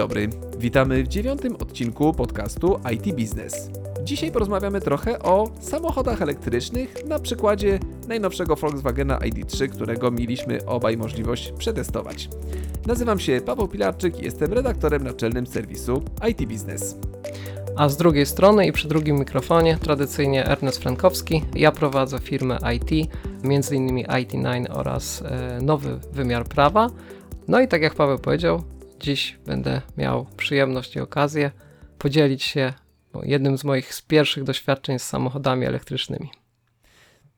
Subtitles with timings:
[0.00, 0.28] dobry,
[0.58, 3.70] witamy w dziewiątym odcinku podcastu IT Business.
[4.04, 11.52] Dzisiaj porozmawiamy trochę o samochodach elektrycznych na przykładzie najnowszego Volkswagena ID3, którego mieliśmy obaj możliwość
[11.58, 12.28] przetestować.
[12.86, 16.96] Nazywam się Paweł Pilarczyk i jestem redaktorem naczelnym serwisu IT Business.
[17.76, 21.44] A z drugiej strony i przy drugim mikrofonie tradycyjnie Ernest Frankowski.
[21.54, 23.10] Ja prowadzę firmę IT,
[23.44, 24.06] m.in.
[24.06, 26.90] IT9 oraz e, nowy wymiar prawa.
[27.48, 28.62] No i tak jak Paweł powiedział,
[29.00, 31.50] dziś będę miał przyjemność i okazję
[31.98, 32.72] podzielić się
[33.22, 36.30] jednym z moich z pierwszych doświadczeń z samochodami elektrycznymi.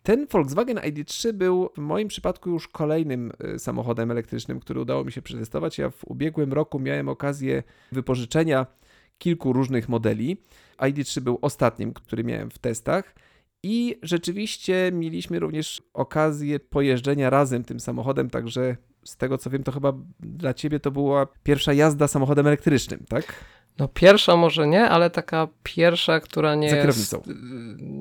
[0.02, 5.12] Ten Volkswagen ID3 był w moim przypadku już kolejnym y, samochodem elektrycznym, który udało mi
[5.12, 5.79] się przetestować.
[5.79, 8.66] Ja w ubiegłym roku miałem okazję wypożyczenia
[9.19, 10.37] kilku różnych modeli.
[10.79, 13.15] ID3 był ostatnim, który miałem w testach.
[13.63, 19.72] I rzeczywiście mieliśmy również okazję pojeżdżenia razem tym samochodem, także z tego co wiem, to
[19.72, 23.34] chyba dla ciebie to była pierwsza jazda samochodem elektrycznym, tak?
[23.78, 27.23] No pierwsza może nie, ale taka pierwsza, która nie Za kierownicą.
[27.26, 27.38] jest...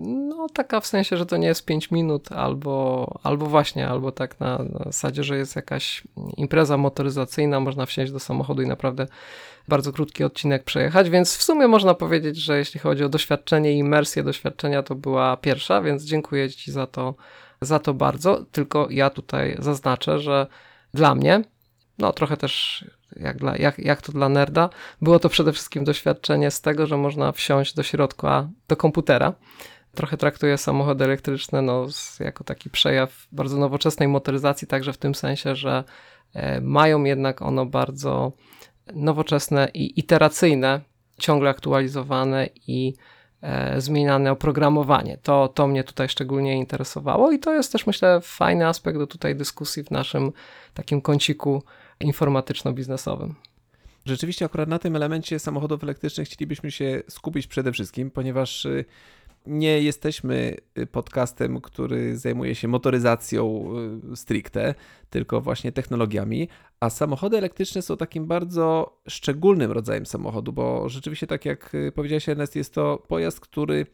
[0.06, 4.40] No taka w sensie, że to nie jest 5 minut albo, albo właśnie, albo tak
[4.40, 6.04] na, na zasadzie, że jest jakaś
[6.38, 9.08] impreza motoryzacyjna, można wsiąść do samochodu i naprawdę
[9.68, 13.78] bardzo krótki odcinek przejechać, więc w sumie można powiedzieć, że jeśli chodzi o doświadczenie i
[13.78, 17.16] imersję doświadczenia, to była pierwsza, więc dziękuję Ci za to,
[17.62, 18.46] za to bardzo.
[18.52, 20.48] Tylko ja tutaj zaznaczę, że
[20.94, 21.42] dla mnie,
[21.98, 24.70] no trochę też jak, dla, jak, jak to dla nerda,
[25.02, 29.34] było to przede wszystkim doświadczenie z tego, że można wsiąść do środka, do komputera.
[29.96, 31.88] Trochę traktuję samochody elektryczne no,
[32.20, 35.84] jako taki przejaw bardzo nowoczesnej motoryzacji, także w tym sensie, że
[36.34, 38.32] e, mają jednak ono bardzo
[38.94, 40.82] nowoczesne i iteracyjne,
[41.20, 42.94] ciągle aktualizowane i
[43.78, 45.18] zmieniane oprogramowanie.
[45.18, 49.36] To, to mnie tutaj szczególnie interesowało i to jest też myślę fajny aspekt do tutaj
[49.36, 50.32] dyskusji w naszym
[50.74, 51.64] takim kąciku
[52.00, 53.34] informatyczno-biznesowym.
[54.06, 58.86] Rzeczywiście akurat na tym elemencie samochodów elektrycznych chcielibyśmy się skupić przede wszystkim, ponieważ y,
[59.46, 63.66] nie jesteśmy y, podcastem, który zajmuje się motoryzacją
[64.14, 64.76] y, stricte,
[65.10, 66.48] tylko właśnie technologiami,
[66.80, 72.56] a samochody elektryczne są takim bardzo szczególnym rodzajem samochodu, bo rzeczywiście, tak jak powiedziałeś, Ernest,
[72.56, 73.86] jest to pojazd, który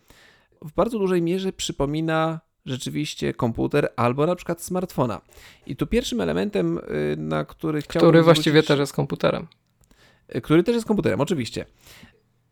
[0.62, 5.22] w bardzo dużej mierze przypomina rzeczywiście komputer albo na przykład smartfona.
[5.66, 6.80] I tu pierwszym elementem,
[7.18, 8.10] na który chciałbym.
[8.10, 9.48] Który właściwie zwrócić, też jest komputerem.
[10.44, 11.66] Który też jest komputerem, oczywiście.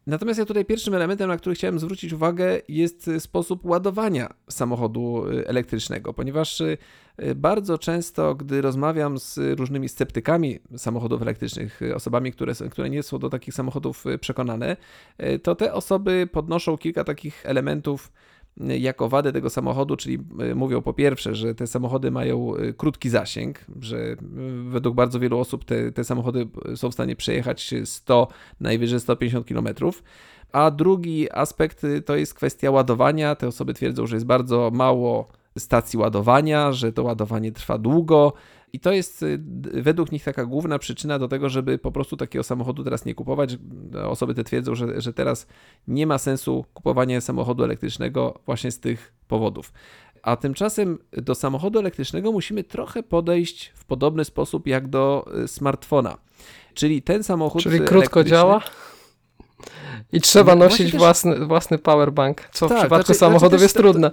[0.08, 5.48] Natomiast ja tutaj pierwszym elementem, na który chciałem zwrócić uwagę, jest sposób ładowania samochodu y,
[5.48, 6.78] elektrycznego, ponieważ y,
[7.36, 13.20] bardzo często, gdy rozmawiam z różnymi sceptykami samochodów elektrycznych, y, osobami, które, które nie są
[13.20, 14.78] do takich samochodów przekonane,
[15.44, 18.12] to te osoby podnoszą kilka takich elementów,
[18.58, 23.10] jako wadę tego samochodu, czyli e, mówią po pierwsze, że te samochody mają e, krótki
[23.10, 24.16] zasięg, że e,
[24.70, 28.28] według bardzo wielu osób te, te samochody są w stanie przejechać 100,
[28.60, 29.68] najwyżej 150 km.
[30.52, 33.36] A drugi aspekt to jest kwestia ładowania.
[33.36, 35.28] Te osoby twierdzą, że jest bardzo mało
[35.58, 38.34] stacji ładowania, że to ładowanie trwa długo,
[38.76, 39.40] i to jest y,
[39.74, 43.58] według nich taka główna przyczyna do tego, żeby po prostu takiego samochodu teraz nie kupować.
[44.08, 45.48] Osoby te twierdzą, że, że teraz
[45.88, 49.74] nie ma sensu kupowania samochodu elektrycznego właśnie z tych powodów.
[50.22, 56.18] A tymczasem do samochodu elektrycznego musimy trochę podejść w podobny sposób jak do y, smartfona.
[56.74, 57.64] Czyli ten samochód.
[57.64, 58.62] Czyli krótko działa?
[60.14, 61.00] I trzeba nosić też...
[61.00, 64.12] własny, własny powerbank, co tak, w przypadku znaczy, samochodów znaczy jest trudne.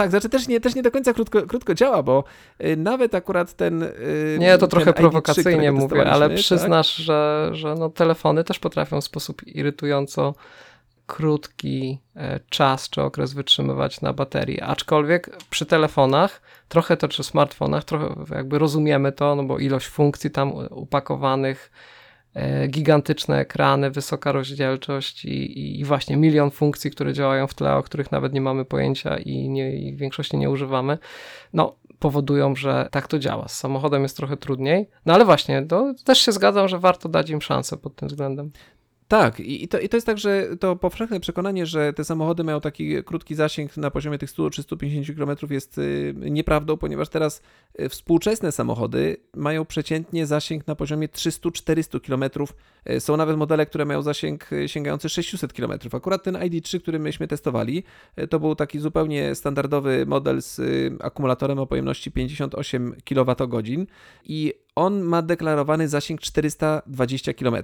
[0.00, 2.24] Tak, znaczy też nie, też nie do końca krótko, krótko działa, bo
[2.64, 3.82] y, nawet akurat ten.
[3.82, 6.38] Y, nie, to trochę prowokacyjnie mówię, ale tak?
[6.38, 7.04] przyznasz, tak?
[7.04, 10.34] że, że no, telefony też potrafią w sposób irytująco
[11.06, 14.60] krótki e, czas czy okres wytrzymywać na baterii.
[14.60, 20.30] Aczkolwiek przy telefonach, trochę to czy smartfonach, trochę jakby rozumiemy to, no bo ilość funkcji
[20.30, 21.70] tam upakowanych
[22.68, 28.12] gigantyczne ekrany, wysoka rozdzielczość i, i, właśnie milion funkcji, które działają w tle, o których
[28.12, 30.98] nawet nie mamy pojęcia i, nie, i w większości nie używamy,
[31.52, 33.48] no powodują, że tak to działa.
[33.48, 37.30] Z samochodem jest trochę trudniej, no ale właśnie, to też się zgadzam, że warto dać
[37.30, 38.52] im szansę pod tym względem.
[39.10, 42.60] Tak, i to, i to jest tak, że to powszechne przekonanie, że te samochody mają
[42.60, 47.42] taki krótki zasięg na poziomie tych 100 czy 150 km jest y, nieprawdą, ponieważ teraz
[47.80, 52.48] y, współczesne samochody mają przeciętnie zasięg na poziomie 300-400 km.
[52.90, 55.72] Y, są nawet modele, które mają zasięg sięgający 600 km.
[55.92, 57.84] Akurat ten ID3, który myśmy testowali,
[58.30, 60.60] to był taki zupełnie standardowy model z
[61.02, 63.86] akumulatorem o pojemności 58 kWh
[64.24, 67.56] i on ma deklarowany zasięg 420 km.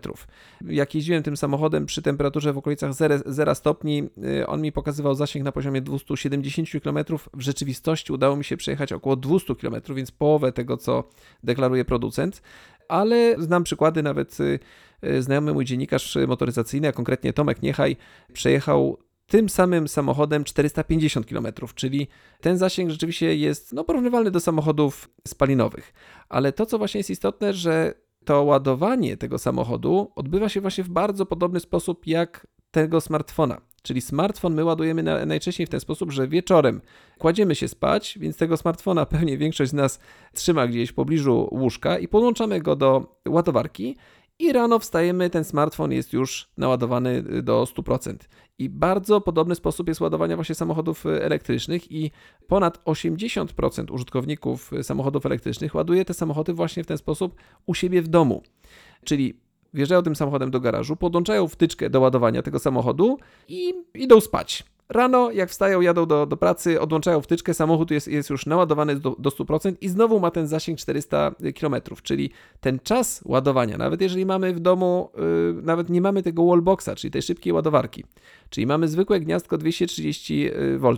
[0.67, 4.09] Jak jeździłem tym samochodem przy temperaturze w okolicach 0, 0 stopni,
[4.41, 6.99] y, on mi pokazywał zasięg na poziomie 270 km.
[7.35, 11.05] W rzeczywistości udało mi się przejechać około 200 km, więc połowę tego, co
[11.45, 12.43] deklaruje producent
[12.89, 14.59] ale znam przykłady nawet y,
[15.03, 17.97] e, znajomy mój dziennikarz motoryzacyjny, a konkretnie Tomek Niechaj,
[18.33, 22.09] przejechał tym samym samochodem 450 km, czyli
[22.41, 25.93] ten zasięg rzeczywiście jest no, porównywalny do samochodów spalinowych.
[26.29, 27.95] Ale to, co właśnie jest istotne, że
[28.25, 33.61] to ładowanie tego samochodu odbywa się właśnie w bardzo podobny sposób jak tego smartfona.
[33.83, 36.81] Czyli smartfon my ładujemy na, najczęściej w ten sposób, że wieczorem
[37.19, 40.01] kładziemy się spać, więc tego smartfona pewnie większość z nas
[40.35, 43.97] trzyma gdzieś w pobliżu łóżka i podłączamy go do ładowarki
[44.39, 48.17] i rano wstajemy, ten smartfon jest już naładowany do 100%.
[48.59, 52.11] I bardzo podobny sposób jest ładowania właśnie samochodów elektrycznych i
[52.47, 57.35] ponad 80% użytkowników samochodów elektrycznych ładuje te samochody właśnie w ten sposób
[57.67, 58.43] u siebie w domu.
[59.05, 59.41] Czyli
[59.75, 63.19] wjeżdżają tym samochodem do garażu, podłączają wtyczkę do ładowania tego samochodu
[63.49, 64.65] i idą spać.
[64.89, 69.17] Rano, jak wstają, jadą do, do pracy, odłączają wtyczkę, samochód jest, jest już naładowany do,
[69.19, 72.31] do 100% i znowu ma ten zasięg 400 km, czyli
[72.61, 77.11] ten czas ładowania, nawet jeżeli mamy w domu, yy, nawet nie mamy tego wallboxa, czyli
[77.11, 78.05] tej szybkiej ładowarki,
[78.51, 80.95] czyli mamy zwykłe gniazdko 230 V,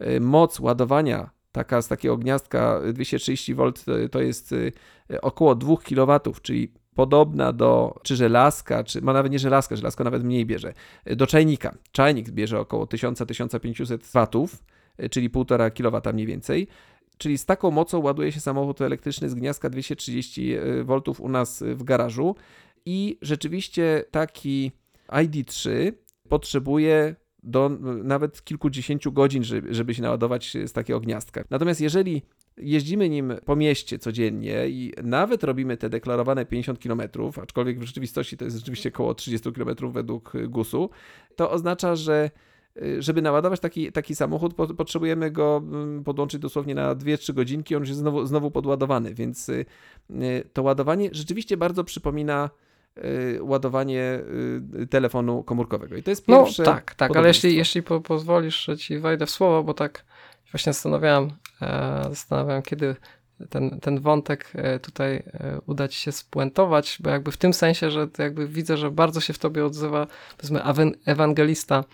[0.00, 3.72] yy, moc ładowania taka z takiego gniazdka 230 V
[4.10, 9.38] to jest yy, około 2 kW, czyli podobna do, czy żelazka, czy ma nawet nie
[9.38, 10.72] żelazka, żelazko nawet mniej bierze,
[11.06, 11.74] do czajnika.
[11.92, 14.64] Czajnik bierze około 1000-1500 watów,
[15.10, 16.68] czyli 1,5 kW mniej więcej.
[17.18, 20.54] Czyli z taką mocą ładuje się samochód elektryczny z gniazdka 230
[20.84, 22.36] V u nas w garażu
[22.86, 24.72] i rzeczywiście taki
[25.08, 25.92] ID3
[26.28, 27.68] potrzebuje do
[28.04, 31.44] nawet kilkudziesięciu godzin, żeby się naładować z takiego gniazdka.
[31.50, 32.22] Natomiast jeżeli
[32.56, 37.02] jeździmy nim po mieście codziennie i nawet robimy te deklarowane 50 km,
[37.42, 40.90] aczkolwiek w rzeczywistości to jest rzeczywiście około 30 km według GUS-u,
[41.36, 42.30] to oznacza, że
[42.82, 47.82] y, żeby naładować taki, taki samochód, potrzebujemy go mm, podłączyć dosłownie na 2-3 godzinki, on
[47.82, 49.64] już jest znowu, znowu podładowany, więc y,
[50.10, 52.50] y, to ładowanie rzeczywiście bardzo przypomina
[53.40, 54.20] ładowanie
[54.90, 55.96] telefonu komórkowego.
[55.96, 56.62] I to jest no, pierwsze.
[56.62, 60.04] No tak, tak, ale jeśli, jeśli po, pozwolisz, że ci wejdę w słowo, bo tak
[60.52, 61.30] właśnie zastanawiałem,
[61.62, 62.96] e, zastanawiałem kiedy
[63.50, 67.90] ten, ten wątek e, tutaj e, uda ci się spuentować, bo jakby w tym sensie,
[67.90, 70.06] że jakby widzę, że bardzo się w tobie odzywa
[70.36, 70.62] powiedzmy
[71.06, 71.84] ewangelista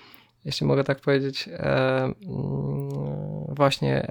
[0.44, 2.14] jeśli mogę tak powiedzieć, mm,
[3.58, 4.06] właśnie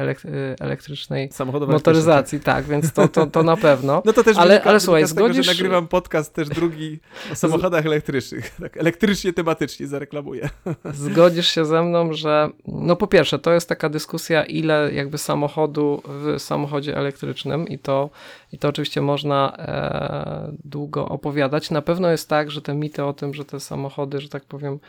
[0.60, 1.30] elektrycznej
[1.68, 2.40] motoryzacji.
[2.40, 4.02] Tak, więc to, to, to na pewno.
[4.06, 5.36] No to też ale, ale słuchaj, zgodzisz...
[5.36, 7.00] Tego, że nagrywam podcast też drugi
[7.32, 8.56] o samochodach elektrycznych.
[8.62, 10.50] Tak, elektrycznie, tematycznie zareklamuję.
[10.94, 16.02] Zgodzisz się ze mną, że no po pierwsze, to jest taka dyskusja, ile jakby samochodu
[16.06, 18.10] w samochodzie elektrycznym i to,
[18.52, 21.72] i to oczywiście można e, długo opowiadać.
[21.72, 24.80] Na pewno jest tak, że te mity o tym, że te samochody, że tak powiem,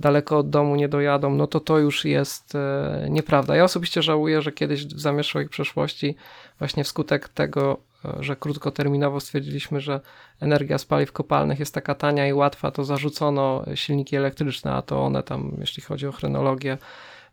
[0.00, 3.56] daleko od domu nie dojadą, no to to już jest e, nieprawda.
[3.56, 6.16] Ja osobiście żałuję, że kiedyś w zamieszłej przeszłości
[6.58, 10.00] właśnie wskutek tego, e, że krótkoterminowo stwierdziliśmy, że
[10.40, 15.02] energia z paliw kopalnych jest taka tania i łatwa, to zarzucono silniki elektryczne, a to
[15.04, 16.78] one tam, jeśli chodzi o chronologię,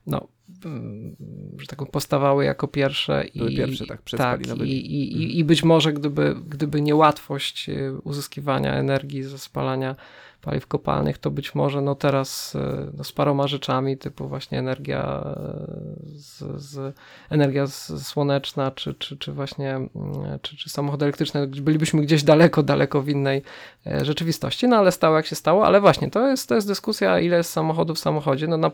[0.07, 0.27] no,
[0.65, 1.15] mm,
[1.57, 3.25] że tak powstawały jako pierwsze.
[3.35, 7.93] Były i, pierwsze, tak, tak i, i, i, I być może gdyby, gdyby niełatwość e,
[8.03, 9.95] uzyskiwania energii ze spalania
[10.43, 15.23] paliw kopalnych, to być może no teraz e, no z paroma rzeczami, typu właśnie energia,
[15.25, 15.65] e,
[16.05, 16.95] z, z
[17.29, 19.89] energia słoneczna, czy, czy, czy właśnie mm,
[20.41, 23.41] czy, czy samochody elektryczne, bylibyśmy gdzieś daleko, daleko w innej
[23.87, 27.19] e, rzeczywistości, no ale stało jak się stało, ale właśnie to jest, to jest dyskusja,
[27.19, 28.71] ile jest samochodów w samochodzie, no na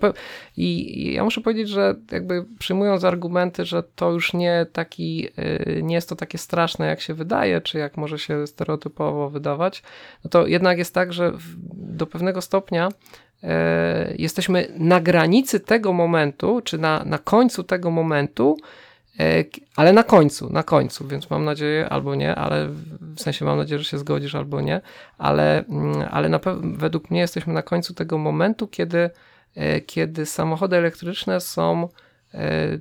[0.58, 5.28] I, I ja muszę powiedzieć, że jakby przyjmując argumenty, że to już nie taki,
[5.82, 9.84] nie jest to takie straszne, jak się wydaje, czy jak może się stereotypowo wydawać,
[10.24, 11.34] no to jednak jest tak, że
[11.74, 12.90] do pewnego stopnia
[13.44, 18.58] e, jesteśmy na granicy tego momentu, czy na, na końcu tego momentu,
[19.20, 19.44] e,
[19.76, 22.68] ale na końcu, na końcu, więc mam nadzieję, albo nie, ale
[23.02, 24.82] w sensie mam nadzieję, że się zgodzisz, albo nie,
[25.18, 29.10] ale, mm, ale na według mnie jesteśmy na końcu tego momentu, kiedy,
[29.56, 31.90] e, kiedy samochody elektryczne są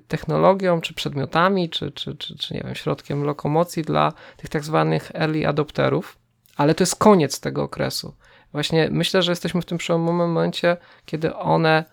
[0.08, 5.10] technologią, czy przedmiotami, czy, czy, czy, czy nie wiem, środkiem lokomocji dla tych tak zwanych
[5.14, 6.18] early adopterów,
[6.56, 8.14] ale to jest koniec tego okresu.
[8.52, 10.76] Właśnie myślę, że jesteśmy w tym przełomowym momencie,
[11.06, 11.84] kiedy one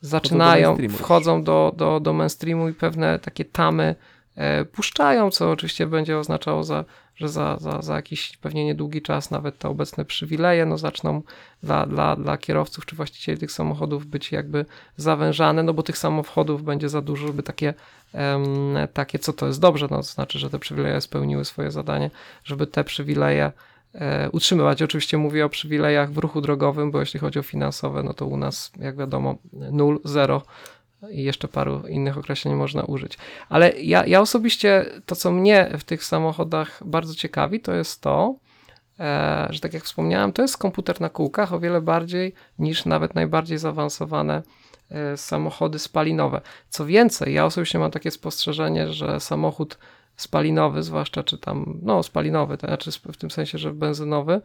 [0.00, 3.94] zaczynają, do wchodzą do, do, do mainstreamu i pewne takie tamy
[4.34, 6.84] e, puszczają, co oczywiście będzie oznaczało, za,
[7.16, 11.22] że za, za, za jakiś pewnie niedługi czas nawet te obecne przywileje no, zaczną
[11.62, 14.64] dla, dla, dla kierowców czy właścicieli tych samochodów być jakby
[14.96, 17.74] zawężane, no bo tych samochodów będzie za dużo, żeby takie,
[18.92, 22.10] takie co to jest dobrze, no to znaczy, że te przywileje spełniły swoje zadanie,
[22.44, 23.52] żeby te przywileje
[24.32, 24.82] utrzymywać.
[24.82, 28.36] Oczywiście mówię o przywilejach w ruchu drogowym, bo jeśli chodzi o finansowe, no to u
[28.36, 30.42] nas, jak wiadomo, 0, 0
[31.10, 33.18] i jeszcze paru innych określeń można użyć.
[33.48, 38.34] Ale ja, ja osobiście, to co mnie w tych samochodach bardzo ciekawi, to jest to,
[39.00, 43.14] e, że tak jak wspomniałem, to jest komputer na kółkach o wiele bardziej niż nawet
[43.14, 44.42] najbardziej zaawansowane
[44.90, 46.40] e, samochody spalinowe.
[46.68, 49.78] Co więcej, ja osobiście mam takie spostrzeżenie, że samochód
[50.16, 54.40] spalinowy, zwłaszcza czy tam, no spalinowy, to znaczy w tym sensie, że benzynowy,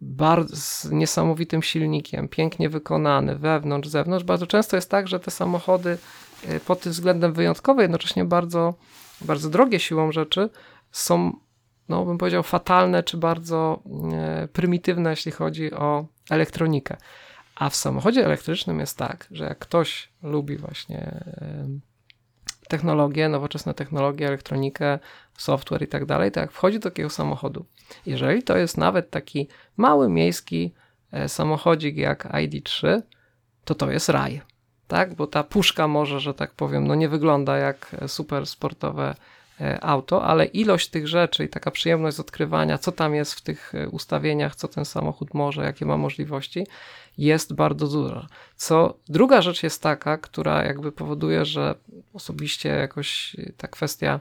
[0.00, 4.24] bardzo, z niesamowitym silnikiem, pięknie wykonany, wewnątrz, zewnątrz.
[4.24, 5.98] Bardzo często jest tak, że te samochody
[6.50, 8.74] y, pod tym względem wyjątkowe, jednocześnie bardzo,
[9.20, 10.50] bardzo drogie siłą rzeczy,
[10.92, 11.32] są,
[11.88, 16.96] no bym powiedział, fatalne czy bardzo e, prymitywne, jeśli chodzi o elektronikę.
[17.54, 21.91] A w samochodzie elektrycznym jest tak, że jak ktoś lubi właśnie e,
[22.72, 24.98] technologię, nowoczesne technologie, elektronikę,
[25.38, 27.64] software i tak dalej, to jak wchodzi do takiego samochodu,
[28.06, 30.72] jeżeli to jest nawet taki mały miejski
[31.12, 33.02] e, samochodzik jak ID3,
[33.64, 34.40] to to jest raj.
[34.88, 35.14] Tak?
[35.14, 39.14] Bo ta puszka może, że tak powiem, no nie wygląda jak super sportowe e,
[39.80, 43.74] auto, ale ilość tych rzeczy i taka przyjemność z odkrywania, co tam jest w tych
[43.74, 46.66] e, ustawieniach, co ten samochód może, jakie ma możliwości,
[47.18, 48.26] jest bardzo duża.
[48.56, 51.74] Co druga rzecz jest taka, która jakby powoduje, że
[52.14, 54.20] osobiście jakoś ta kwestia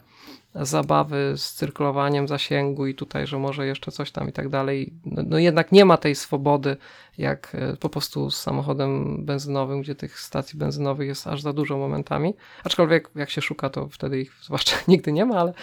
[0.56, 4.94] zabawy z cyrkulowaniem zasięgu i tutaj, że może jeszcze coś tam i tak dalej.
[5.06, 6.78] No, no, jednak nie ma tej swobody,
[7.18, 11.78] jak e, po prostu z samochodem benzynowym, gdzie tych stacji benzynowych jest aż za dużo
[11.78, 12.34] momentami.
[12.64, 15.54] Aczkolwiek jak się szuka, to wtedy ich zwłaszcza nigdy nie ma, ale,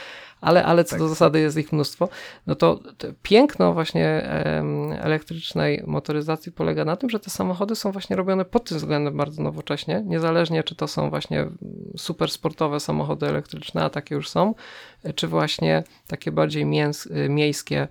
[0.40, 0.98] ale, ale co tak.
[0.98, 2.08] do zasady jest ich mnóstwo.
[2.46, 2.80] No to,
[3.22, 4.30] piękno właśnie
[5.00, 9.42] elektrycznej motoryzacji polega na tym, że te samochody są właśnie robione pod tym względem bardzo
[9.42, 11.46] nowocześnie, niezależnie czy to są właśnie
[11.96, 14.54] super sportowe samochody elektryczne, a takie już są,
[15.14, 17.88] czy właśnie takie bardziej mięs, miejskie, e,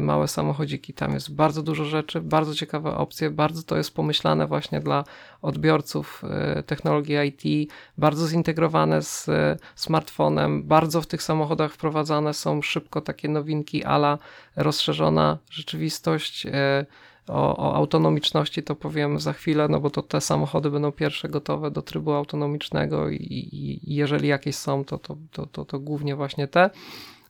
[0.00, 0.94] małe samochodziki.
[0.94, 5.04] Tam jest bardzo dużo rzeczy, bardzo ciekawe opcje, bardzo to jest pomyślane właśnie dla
[5.42, 12.62] odbiorców e, technologii IT, bardzo zintegrowane z e, smartfonem, bardzo w tych samochodach wprowadzane są
[12.62, 14.18] szybko takie nowinki ala
[14.56, 16.46] rozszerzona rzeczywistość,
[17.28, 21.70] o, o, autonomiczności to powiem za chwilę, no bo to te samochody będą pierwsze gotowe
[21.70, 26.48] do trybu autonomicznego i, i jeżeli jakieś są, to, to, to, to, to głównie właśnie
[26.48, 26.70] te.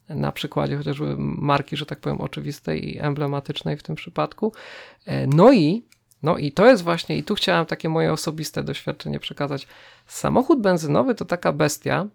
[0.08, 4.52] Na przykładzie chociażby marki, że tak powiem, oczywistej i emblematycznej w tym przypadku.
[5.06, 5.84] E, no i,
[6.22, 9.66] no i to jest właśnie, i tu chciałem takie moje osobiste doświadczenie przekazać.
[10.06, 12.06] Samochód benzynowy to taka bestia,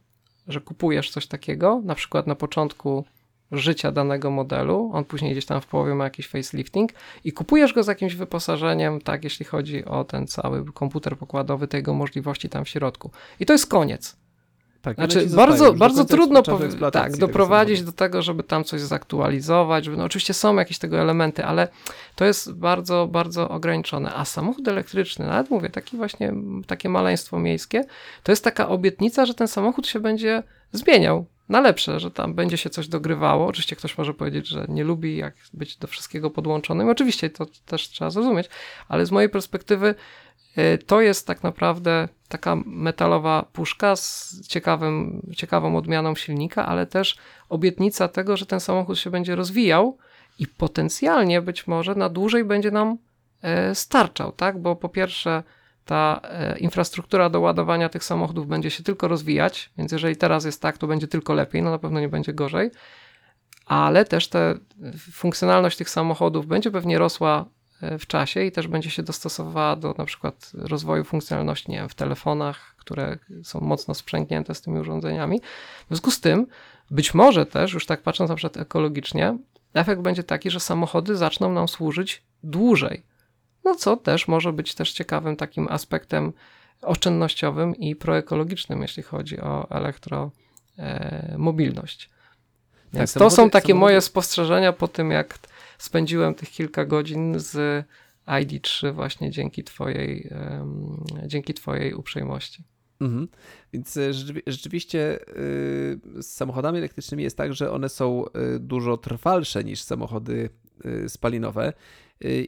[0.47, 3.05] że kupujesz coś takiego, na przykład na początku
[3.51, 6.91] życia danego modelu, on później gdzieś tam w połowie ma jakiś facelifting
[7.23, 11.93] i kupujesz go z jakimś wyposażeniem, tak, jeśli chodzi o ten cały komputer pokładowy, tego
[11.93, 13.11] możliwości tam w środku.
[13.39, 14.22] I to jest koniec.
[14.83, 16.43] Tak, znaczy, bardzo, bardzo trudno
[16.91, 19.85] tak, doprowadzić do tego, żeby tam coś zaktualizować.
[19.85, 21.67] Żeby, no, oczywiście są jakieś tego elementy, ale
[22.15, 24.13] to jest bardzo, bardzo ograniczone.
[24.13, 26.33] A samochód elektryczny, nawet mówię, taki właśnie,
[26.67, 27.83] takie maleństwo miejskie,
[28.23, 32.57] to jest taka obietnica, że ten samochód się będzie zmieniał na lepsze, że tam będzie
[32.57, 33.47] się coś dogrywało.
[33.47, 36.89] Oczywiście ktoś może powiedzieć, że nie lubi jak być do wszystkiego podłączonym.
[36.89, 38.49] Oczywiście to też trzeba zrozumieć,
[38.87, 39.95] ale z mojej perspektywy
[40.85, 47.17] to jest tak naprawdę taka metalowa puszka z ciekawym, ciekawą odmianą silnika, ale też
[47.49, 49.97] obietnica tego, że ten samochód się będzie rozwijał
[50.39, 52.97] i potencjalnie być może na dłużej będzie nam
[53.41, 54.61] e, starczał, tak?
[54.61, 55.43] Bo po pierwsze
[55.85, 60.61] ta e, infrastruktura do ładowania tych samochodów będzie się tylko rozwijać, więc jeżeli teraz jest
[60.61, 62.71] tak, to będzie tylko lepiej, no na pewno nie będzie gorzej,
[63.65, 64.39] ale też ta
[65.11, 67.62] funkcjonalność tych samochodów będzie pewnie rosła e,
[67.99, 71.95] w czasie i też będzie się dostosowała do na przykład rozwoju funkcjonalności nie wiem, w
[71.95, 75.41] telefonach, które są mocno sprzęgnięte z tymi urządzeniami.
[75.85, 76.47] W związku z tym,
[76.91, 79.37] być może też, już tak patrząc na przykład ekologicznie,
[79.73, 83.03] efekt będzie taki, że samochody zaczną nam służyć dłużej
[83.63, 86.33] no co też może być też ciekawym takim aspektem
[86.81, 92.05] oszczędnościowym i proekologicznym, jeśli chodzi o elektromobilność.
[92.05, 92.09] E,
[92.97, 95.37] Więc tak, to są takie moje spostrzeżenia po tym, jak
[95.77, 97.85] spędziłem tych kilka godzin z
[98.27, 100.29] ID3 właśnie dzięki twojej,
[101.25, 102.63] dzięki twojej uprzejmości.
[103.01, 103.27] Mhm.
[103.73, 104.13] Więc e,
[104.47, 105.19] rzeczywiście
[106.19, 110.49] z samochodami elektrycznymi jest tak, że one są e, dużo trwalsze niż samochody
[111.07, 111.73] spalinowe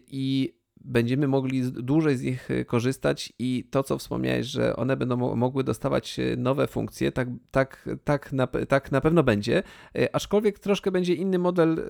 [0.07, 5.35] i będziemy mogli dłużej z nich y, korzystać i to, co wspomniałeś, że one będą
[5.35, 9.63] mogły dostawać y, nowe funkcje, tak, tak, tak, na, tak na pewno będzie,
[9.97, 11.83] y, aczkolwiek troszkę będzie inny model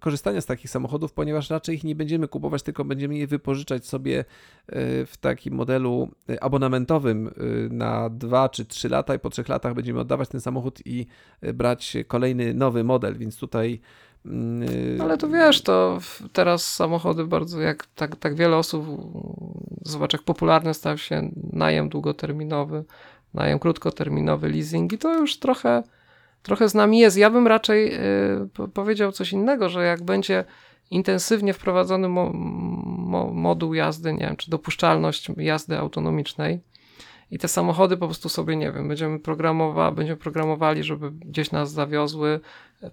[0.00, 4.24] korzystania z takich samochodów, ponieważ raczej ich nie będziemy kupować, tylko będziemy je wypożyczać sobie
[5.06, 6.08] w takim modelu
[6.40, 7.30] abonamentowym
[7.70, 11.06] na 2 czy 3 lata i po 3 latach będziemy oddawać ten samochód i
[11.54, 13.80] brać kolejny nowy model, więc tutaj
[15.00, 15.98] Ale to wiesz, to
[16.32, 18.86] teraz samochody bardzo, jak tak, tak wiele osób,
[19.82, 22.84] zobacz jak popularny stał się najem długoterminowy,
[23.34, 25.82] najem krótkoterminowy, leasing i to już trochę,
[26.42, 27.16] trochę z nami jest.
[27.16, 30.44] Ja bym raczej y, powiedział coś innego, że jak będzie
[30.90, 36.60] intensywnie wprowadzony mo, mo, moduł jazdy, nie wiem, czy dopuszczalność jazdy autonomicznej.
[37.30, 41.72] I te samochody po prostu sobie, nie wiem, będziemy, programowa będziemy programowali, żeby gdzieś nas
[41.72, 42.40] zawiozły,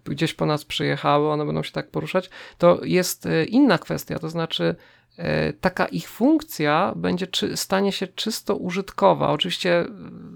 [0.05, 2.29] gdzieś po nas przyjechały, one będą się tak poruszać.
[2.57, 4.75] To jest e, inna kwestia, to znaczy
[5.17, 9.29] e, taka ich funkcja będzie czy, stanie się czysto użytkowa.
[9.29, 9.85] Oczywiście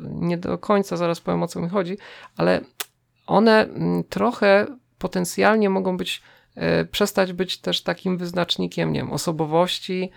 [0.01, 1.97] nie do końca zaraz powiem o co mi chodzi,
[2.37, 2.61] ale
[3.27, 3.67] one
[4.09, 4.67] trochę
[4.97, 6.21] potencjalnie mogą być,
[6.55, 10.11] e, przestać być też takim wyznacznikiem, nie wiem, osobowości,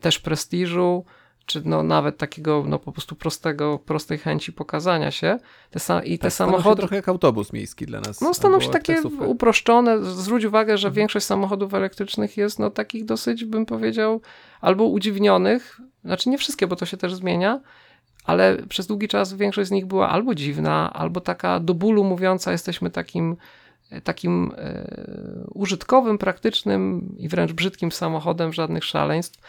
[0.00, 1.04] też prestiżu,
[1.46, 5.38] czy no nawet takiego no po prostu prostego, prostej chęci pokazania się.
[5.70, 6.80] Te I te tak, samochody...
[6.80, 8.20] trochę jak autobus miejski dla nas.
[8.20, 9.24] No staną się takie taksówka.
[9.24, 10.04] uproszczone.
[10.04, 10.96] Zwróć uwagę, że mhm.
[10.96, 14.20] większość samochodów elektrycznych jest no takich dosyć, bym powiedział,
[14.60, 17.60] albo udziwnionych, znaczy nie wszystkie, bo to się też zmienia,
[18.24, 22.52] ale przez długi czas większość z nich była albo dziwna, albo taka do bólu mówiąca,
[22.52, 23.36] jesteśmy takim
[24.04, 24.86] takim e,
[25.54, 29.40] użytkowym, praktycznym i wręcz brzydkim samochodem, żadnych szaleństw.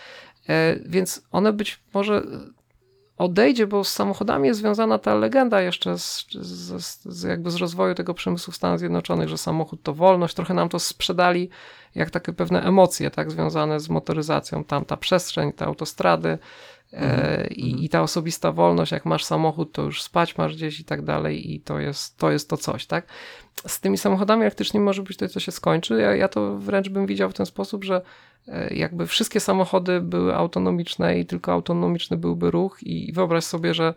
[0.50, 2.24] E, więc one być może
[3.18, 7.96] odejdzie, bo z samochodami jest związana ta legenda jeszcze z, z, z, jakby z rozwoju
[7.96, 10.36] tego przemysłu w Stanach Zjednoczonych, że samochód to wolność.
[10.36, 11.50] Trochę nam to sprzedali
[11.96, 14.64] jak takie pewne emocje, tak, związane z motoryzacją.
[14.64, 16.38] Tam ta przestrzeń, te autostrady,
[16.96, 17.84] E, I, mhm.
[17.84, 21.54] I, ta osobista wolność, jak masz samochód, to już spać masz gdzieś i tak dalej,
[21.54, 23.08] i to jest to, jest to coś, tak?
[23.68, 26.02] Z tymi samochodami elektrycznymi może być to, co się skończy.
[26.02, 28.02] Ja, ja to wręcz bym widział w ten sposób, że
[28.48, 33.94] e, jakby wszystkie samochody były autonomiczne i tylko autonomiczny byłby ruch, i wyobraź sobie, że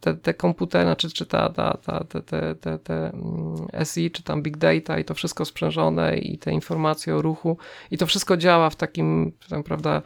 [0.00, 4.22] te, te komputery, znaczy, czy ta, ta, ta, te, te, te, te mm, SI, czy
[4.22, 7.58] tam big data i to wszystko sprzężone i te informacje o ruchu
[7.90, 10.02] i to wszystko działa w takim, tam, prawda,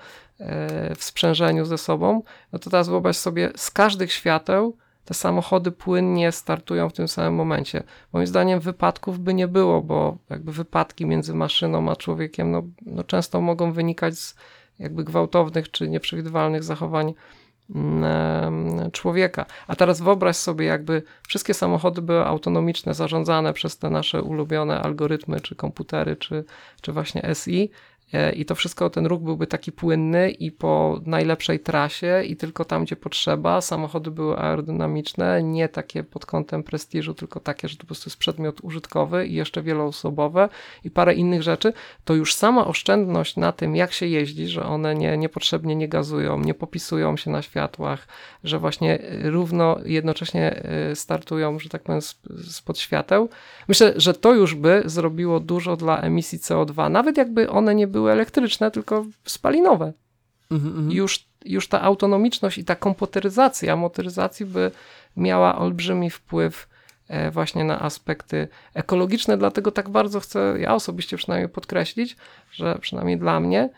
[0.97, 6.33] w sprzężeniu ze sobą, no to teraz wyobraź sobie, z każdych świateł te samochody płynnie
[6.33, 7.83] startują w tym samym momencie.
[8.13, 13.05] Moim zdaniem wypadków by nie było, bo jakby wypadki między maszyną a człowiekiem no, no
[13.05, 14.35] często mogą wynikać z
[14.79, 17.15] jakby gwałtownych czy nieprzewidywalnych zachowań
[17.75, 19.47] Mm, człowieka.
[19.67, 25.41] A teraz wyobraź sobie, jakby wszystkie samochody były autonomiczne, zarządzane przez te nasze ulubione algorytmy,
[25.41, 26.45] czy komputery, czy,
[26.81, 27.98] czy właśnie SI, E,
[28.37, 32.85] i to wszystko, ten ruch byłby taki płynny i po najlepszej trasie i tylko tam,
[32.85, 33.61] gdzie potrzeba.
[33.61, 38.19] Samochody były aerodynamiczne, nie takie pod kątem prestiżu, tylko takie, że to po prostu jest
[38.19, 40.49] przedmiot użytkowy i jeszcze wieloosobowe
[40.85, 41.73] i parę innych rzeczy.
[42.05, 46.41] To już sama oszczędność na tym, jak się jeździ, że one nie, niepotrzebnie nie gazują,
[46.41, 48.09] nie popisują się na światłach,
[48.45, 52.01] że właśnie równo jednocześnie e, startują, że tak powiem,
[52.51, 53.29] spod świateł.
[53.69, 57.98] Myślę, że to już by zrobiło dużo dla emisji CO2, nawet jakby one nie były
[57.99, 59.93] były elektryczne, tylko spalinowe.
[60.51, 60.93] Mm-hmm.
[60.93, 64.71] Już, już ta autonomiczność i ta komputeryzacja motoryzacji by
[65.17, 66.69] miała olbrzymi wpływ
[67.09, 72.17] e, właśnie na aspekty ekologiczne, dlatego tak bardzo chcę, ja osobiście przynajmniej podkreślić,
[72.53, 73.71] że przynajmniej dla mnie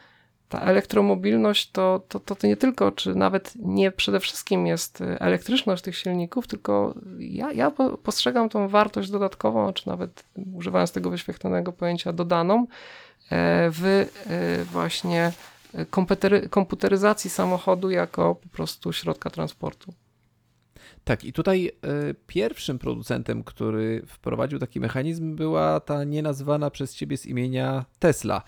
[0.49, 5.83] ta elektromobilność to, to, to, to nie tylko, czy nawet nie przede wszystkim jest elektryczność
[5.83, 12.13] tych silników, tylko ja, ja postrzegam tą wartość dodatkową, czy nawet używając tego wyświetlonego pojęcia
[12.13, 12.67] dodaną,
[13.71, 15.33] w e, właśnie
[16.51, 19.95] komputeryzacji samochodu jako po prostu środka transportu.
[21.05, 27.17] Tak, i tutaj e, pierwszym producentem, który wprowadził taki mechanizm, była ta nienazwana przez ciebie
[27.17, 28.43] z imienia Tesla,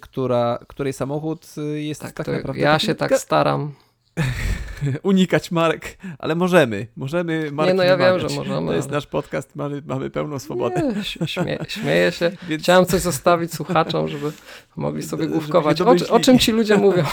[0.00, 2.62] która, której samochód jest tak, tak naprawdę.
[2.62, 3.72] Ja się tak staram.
[5.02, 6.86] unikać marek, ale możemy.
[6.96, 8.66] Możemy marki Nie, no ja wiem, że możemy.
[8.66, 10.92] To jest nasz podcast, mamy, mamy pełną swobodę.
[10.96, 12.30] Nie, śmie, śmieję się.
[12.48, 12.62] Więc...
[12.62, 14.32] Chciałem coś zostawić słuchaczom, żeby
[14.76, 15.80] mogli sobie główkować.
[15.80, 17.04] O, o czym ci ludzie mówią?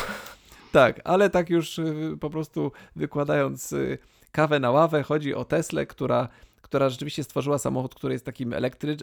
[0.71, 3.97] tak, ale tak już y, po prostu wykładając y,
[4.31, 6.27] kawę na ławę, chodzi o Teslę, która
[6.71, 8.53] która rzeczywiście stworzyła samochód, który jest takim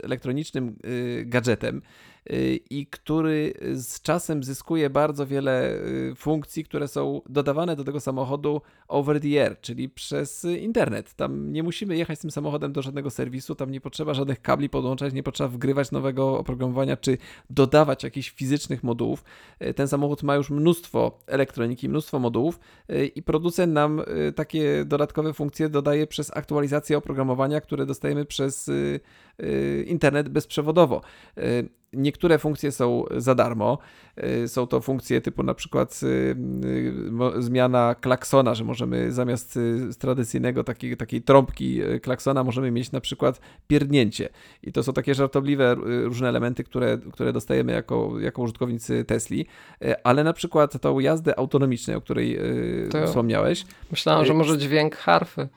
[0.02, 1.82] elektronicznym y, gadżetem
[2.70, 8.60] i który z czasem zyskuje bardzo wiele y, funkcji, które są dodawane do tego samochodu
[8.88, 11.14] over the air, czyli przez internet.
[11.14, 14.68] Tam nie musimy jechać z tym samochodem do żadnego serwisu, tam nie potrzeba żadnych kabli
[14.68, 17.18] podłączać, nie potrzeba wgrywać nowego oprogramowania czy
[17.50, 19.24] dodawać jakichś fizycznych modułów.
[19.76, 22.60] Ten samochód ma już mnóstwo elektroniki, mnóstwo modułów
[23.14, 24.02] i producent nam
[24.36, 29.00] takie dodatkowe funkcje dodaje przez aktualizację oprogramowania które dostajemy przez y, y,
[29.87, 31.03] internet bezprzewodowo.
[31.38, 33.79] Y, niektóre funkcje są za darmo.
[34.46, 36.01] Są to funkcje typu na przykład
[37.38, 39.59] zmiana klaksona, że możemy zamiast
[39.98, 44.29] tradycyjnego takiej, takiej trąbki klaksona możemy mieć na przykład pierdnięcie.
[44.62, 49.46] I to są takie żartobliwe różne elementy, które, które dostajemy jako, jako użytkownicy Tesli.
[50.05, 52.38] Ale na przykład tą jazdę autonomiczną, o której
[52.90, 53.66] to wspomniałeś.
[53.90, 55.48] Myślałem, że może dźwięk harfy.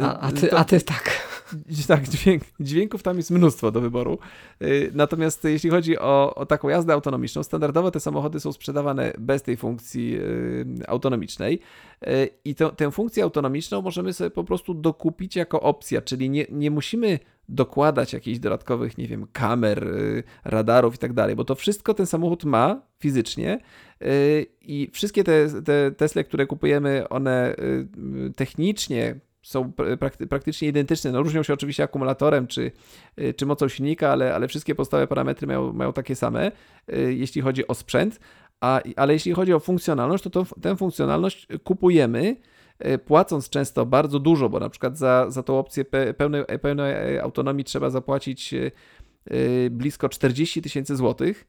[0.00, 1.10] A, a, ty, a ty tak.
[1.88, 4.18] Tak, dźwięk, dźwięków tam jest mnóstwo do wyboru.
[4.62, 9.42] Y, natomiast jeśli chodzi o, o, taką jazdę autonomiczną, standardowo te samochody są sprzedawane bez
[9.42, 11.60] tej funkcji y, autonomicznej.
[12.06, 16.46] Y, I to, tę funkcję autonomiczną możemy sobie po prostu dokupić jako opcja, czyli nie,
[16.50, 19.86] nie musimy dokładać jakichś dodatkowych, nie wiem, kamer,
[20.44, 23.60] radarów i tak dalej, bo to wszystko ten samochód ma fizycznie
[24.60, 27.56] i wszystkie te, te Tesle, które kupujemy, one
[28.36, 31.12] technicznie są prakty, praktycznie identyczne.
[31.12, 32.72] No, różnią się oczywiście akumulatorem czy,
[33.18, 36.52] y, czy mocą silnika, ale, ale wszystkie podstawowe parametry mają, mają takie same,
[36.92, 38.20] y, jeśli chodzi o sprzęt.
[38.60, 42.36] A, ale jeśli chodzi o funkcjonalność, to, to tę funkcjonalność kupujemy,
[42.86, 45.84] y, płacąc często bardzo dużo, bo na przykład za, za tą opcję
[46.16, 48.54] pełnej, pełnej autonomii trzeba zapłacić
[49.70, 51.46] blisko 40 tysięcy złotych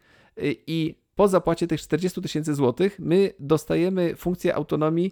[0.68, 5.12] i po zapłacie tych 40 tysięcy złotych my dostajemy funkcję autonomii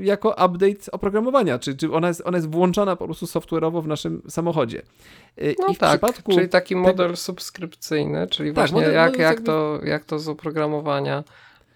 [0.00, 4.22] jako update oprogramowania, czy, czy ona, jest, ona jest włączona po prostu software'owo w naszym
[4.28, 4.82] samochodzie.
[5.42, 9.06] Y, no I w tak, przypadku czyli taki model subskrypcyjny, czyli tak, właśnie model, jak,
[9.06, 9.46] model jak, jakby...
[9.46, 11.24] to, jak to z oprogramowania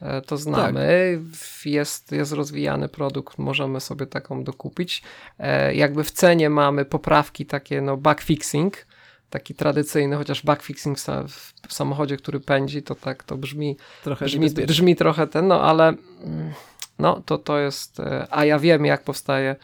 [0.00, 0.80] e, to znamy.
[0.80, 1.66] Tak.
[1.66, 5.02] Jest, jest rozwijany produkt, możemy sobie taką dokupić.
[5.38, 8.86] E, jakby w cenie mamy poprawki takie, no fixing,
[9.30, 14.50] taki tradycyjny, chociaż backfixing w, w samochodzie, który pędzi, to tak to brzmi trochę, brzmi,
[14.50, 16.52] brzmi trochę ten, no ale mm,
[17.00, 19.56] no to to jest, e, a ja wiem jak powstaje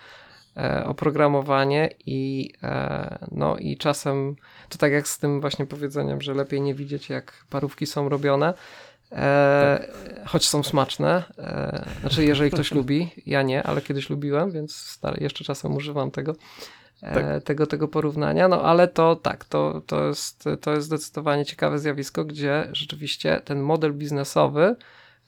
[0.56, 4.36] e, oprogramowanie i e, no i czasem
[4.68, 8.54] to tak jak z tym właśnie powiedzeniem, że lepiej nie widzieć jak parówki są robione,
[9.12, 10.28] E, tak.
[10.28, 11.22] choć są smaczne.
[11.38, 16.34] E, znaczy, jeżeli ktoś lubi, ja nie, ale kiedyś lubiłem, więc jeszcze czasem używam tego,
[17.02, 17.42] e, tak.
[17.42, 18.48] tego, tego porównania.
[18.48, 23.60] No ale to tak, to, to, jest, to jest zdecydowanie ciekawe zjawisko, gdzie rzeczywiście ten
[23.60, 24.76] model biznesowy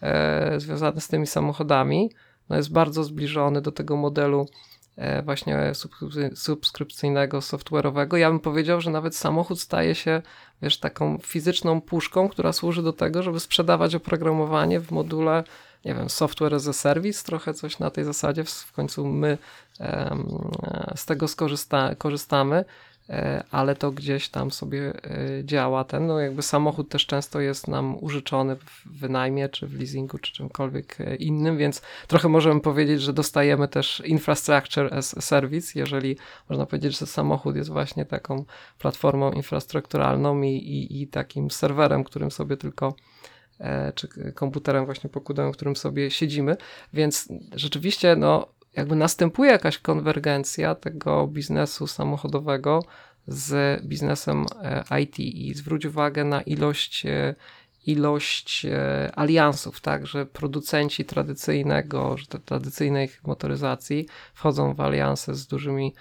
[0.02, 2.10] e, związany z tymi samochodami
[2.48, 4.48] no jest bardzo zbliżony do tego modelu
[4.96, 5.72] e, właśnie
[6.34, 8.16] subskrypcyjnego, software'owego.
[8.16, 10.22] Ja bym powiedział, że nawet samochód staje się,
[10.62, 15.44] wiesz, taką fizyczną puszką, która służy do tego, żeby sprzedawać oprogramowanie w module,
[15.84, 18.44] nie wiem, software as a service, trochę coś na tej zasadzie.
[18.44, 19.38] W końcu my
[20.96, 22.64] z tego skorzysta, korzystamy.
[23.10, 27.68] E, ale to gdzieś tam sobie e, działa ten, no jakby samochód też często jest
[27.68, 33.02] nam użyczony w wynajmie, czy w leasingu, czy czymkolwiek e, innym, więc trochę możemy powiedzieć,
[33.02, 36.16] że dostajemy też infrastructure as a service, jeżeli
[36.48, 38.44] można powiedzieć, że samochód jest właśnie taką
[38.78, 42.94] platformą infrastrukturalną i, i, i takim serwerem, którym sobie tylko
[43.94, 46.56] czy komputerem właśnie pokładowym, w którym sobie siedzimy,
[46.92, 52.84] więc rzeczywiście no jakby następuje jakaś konwergencja tego biznesu samochodowego
[53.26, 57.34] z biznesem e, IT i zwróć uwagę na ilość e,
[57.86, 65.94] ilość e, aliansów, tak, że producenci tradycyjnego, że tradycyjnej motoryzacji wchodzą w alianse z dużymi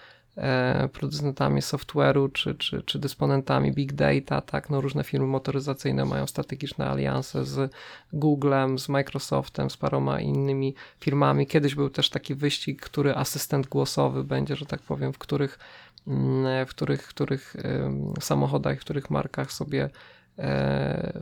[0.93, 6.89] producentami software'u czy, czy, czy dysponentami big data, tak, no różne firmy motoryzacyjne mają strategiczne
[6.89, 7.71] alianse z
[8.13, 11.47] Googlem, z Microsoftem, z paroma innymi firmami.
[11.47, 15.59] Kiedyś był też taki wyścig, który asystent głosowy będzie, że tak powiem, w których,
[16.07, 17.55] mm, w których, w których
[18.21, 20.16] samochodach, w których markach sobie E,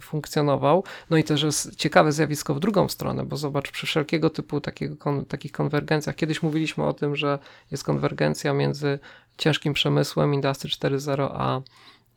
[0.02, 0.84] funkcjonował.
[1.10, 4.96] No i też jest ciekawe zjawisko w drugą stronę, bo zobacz, przy wszelkiego typu takiego,
[4.96, 7.40] kon, takich konwergencjach, kiedyś mówiliśmy o tym, że
[7.72, 9.00] jest konwergencja między
[9.38, 11.62] ciężkim przemysłem Industry 4.0 a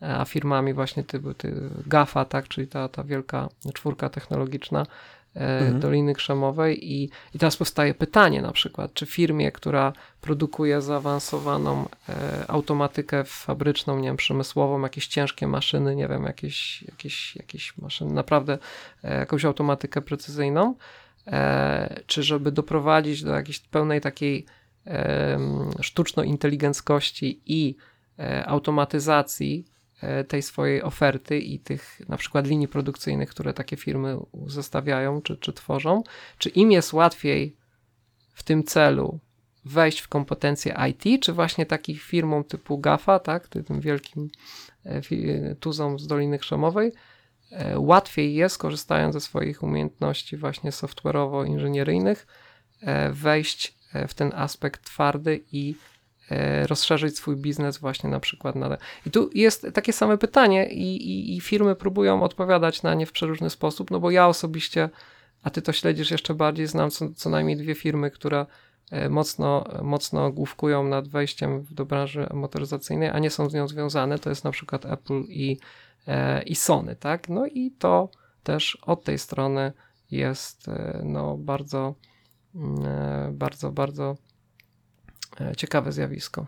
[0.01, 4.85] a firmami właśnie typu ty, GAFA, tak, czyli ta, ta wielka czwórka technologiczna, E,
[5.35, 5.79] mhm.
[5.79, 12.45] Doliny Krzemowej i, i teraz powstaje pytanie na przykład, czy firmie, która produkuje zaawansowaną e,
[12.47, 18.57] automatykę fabryczną, nie wiem, przemysłową, jakieś ciężkie maszyny, nie wiem, jakieś, jakieś, jakieś maszyny, naprawdę
[19.03, 20.75] e, jakąś automatykę precyzyjną,
[21.27, 24.45] e, czy żeby doprowadzić do jakiejś pełnej takiej
[25.81, 27.75] sztuczno-inteligenckości i
[28.19, 29.78] e, automatyzacji E,
[30.27, 35.53] tej swojej oferty i tych na przykład linii produkcyjnych, które takie firmy zostawiają czy, czy
[35.53, 36.03] tworzą,
[36.37, 37.55] czy im jest łatwiej
[38.33, 39.19] w tym celu
[39.65, 44.29] wejść w kompetencje IT, czy właśnie takich firmom typu GAFA, tak, tym wielkim
[44.85, 46.91] e, tuzom z Doliny Krzemowej,
[47.51, 52.27] e, łatwiej jest, korzystając ze swoich umiejętności właśnie software'owo-inżynieryjnych,
[53.11, 53.75] wejść
[54.07, 55.88] w ten aspekt twardy i E,
[56.67, 58.77] rozszerzyć swój biznes właśnie na przykład na...
[59.05, 63.11] I tu jest takie same pytanie i, i, i, firmy próbują odpowiadać na nie w
[63.11, 64.89] przeróżny sposób, no bo ja osobiście,
[65.43, 68.45] a ty to śledzisz jeszcze bardziej, znam co, co najmniej dwie firmy, które
[68.91, 74.19] e, mocno, mocno główkują nad wejściem do branży motoryzacyjnej, a nie są z nią związane,
[74.19, 75.57] to jest na przykład Apple i,
[76.07, 77.29] e, i Sony, tak?
[77.29, 78.09] No i to
[78.43, 79.73] też od tej strony
[80.11, 80.69] jest
[81.03, 81.95] no bardzo,
[82.55, 84.28] mm, bardzo, bardzo E,
[85.57, 86.45] ciekawe zjawisko.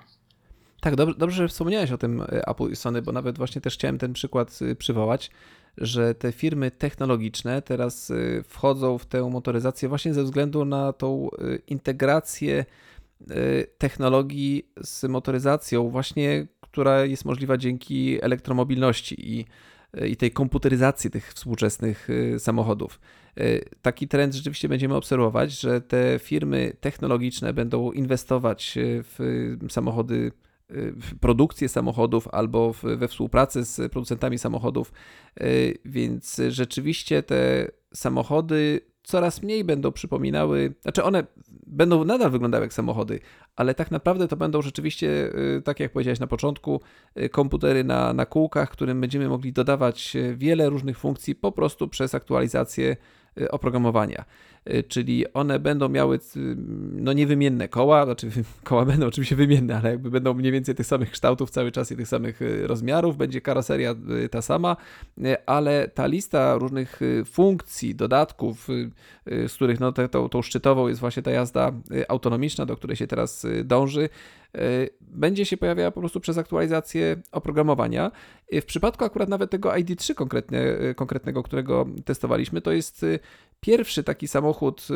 [0.81, 3.97] Tak, dobrze, dobrze, że wspomniałeś o tym Apple i Sony, bo nawet właśnie też chciałem
[3.97, 5.31] ten przykład przywołać,
[5.77, 8.11] że te firmy technologiczne teraz
[8.43, 11.29] wchodzą w tę motoryzację właśnie ze względu na tą
[11.67, 12.65] integrację
[13.77, 19.45] technologii z motoryzacją, właśnie która jest możliwa dzięki elektromobilności i
[20.07, 22.99] i tej komputeryzacji tych współczesnych y, samochodów.
[23.39, 30.31] Y, taki trend rzeczywiście będziemy obserwować, że te firmy technologiczne będą inwestować w samochody,
[30.73, 34.93] w produkcję samochodów albo we współpracę z producentami samochodów,
[35.85, 41.23] więc rzeczywiście te samochody coraz mniej będą przypominały, znaczy one
[41.67, 43.19] będą nadal wyglądały jak samochody,
[43.55, 45.07] ale tak naprawdę to będą rzeczywiście,
[45.57, 46.81] y, tak jak powiedziałeś na początku,
[47.19, 51.87] y, komputery na, na kółkach, którym będziemy mogli dodawać y, wiele różnych funkcji po prostu
[51.87, 52.95] przez aktualizację
[53.49, 54.25] oprogramowania.
[54.69, 56.19] Y, czyli one będą miały
[56.91, 58.29] no niewymienne koła, znaczy
[58.63, 61.97] koła będą oczywiście wymienne, ale jakby będą mniej więcej tych samych kształtów cały czas i
[61.97, 64.77] tych samych y, rozmiarów, będzie karoseria y, ta sama,
[65.45, 68.67] ale ta lista różnych funkcji, dodatków,
[69.47, 71.71] z których no, te, tą, tą szczytową jest właśnie ta jazda
[72.07, 74.09] autonomiczna, do której się teraz dąży,
[75.01, 78.11] będzie się pojawiała po prostu przez aktualizację oprogramowania.
[78.53, 80.63] W przypadku akurat nawet tego ID3 konkretnie,
[80.95, 83.05] konkretnego, którego testowaliśmy, to jest
[83.59, 84.87] pierwszy taki samochód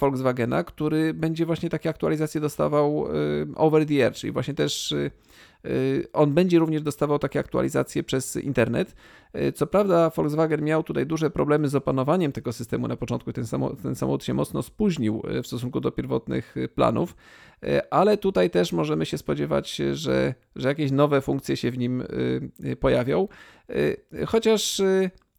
[0.00, 3.06] Volkswagena, który będzie właśnie takie aktualizacje dostawał
[3.54, 4.94] over the air, czyli właśnie też
[6.12, 8.94] on będzie również dostawał takie aktualizacje przez internet.
[9.54, 13.82] Co prawda Volkswagen miał tutaj duże problemy z opanowaniem tego systemu na początku, ten samochód,
[13.82, 17.16] ten samochód się mocno spóźnił w stosunku do pierwotnych planów,
[17.90, 22.02] ale tutaj też możemy się spodziewać, że, że jakieś nowe funkcje się w nim
[22.80, 23.28] pojawią.
[24.26, 24.82] Chociaż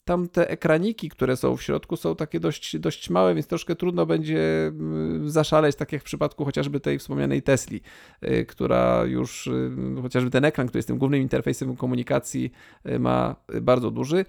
[0.06, 4.06] tam te ekraniki, które są w środku, są takie dość, dość małe, więc troszkę trudno
[4.06, 7.82] będzie mm, zaszaleć, tak jak w przypadku chociażby tej wspomnianej Tesli,
[8.24, 12.52] y, która już, y, chociażby ten ekran, który jest tym głównym interfejsem komunikacji,
[12.90, 14.26] y, ma bardzo duży.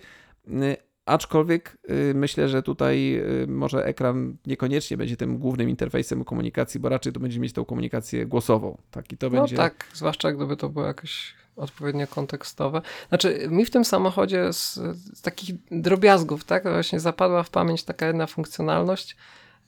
[1.06, 1.78] Aczkolwiek
[2.14, 7.40] myślę, że tutaj może ekran niekoniecznie będzie tym głównym interfejsem komunikacji, bo raczej to będzie
[7.40, 8.78] mieć tą komunikację głosową.
[8.90, 9.56] Tak, i to no będzie...
[9.56, 12.82] tak, zwłaszcza gdyby to było jakieś odpowiednio kontekstowe.
[13.08, 14.74] Znaczy, mi w tym samochodzie z,
[15.14, 19.16] z takich drobiazgów, tak, właśnie zapadła w pamięć taka jedna funkcjonalność.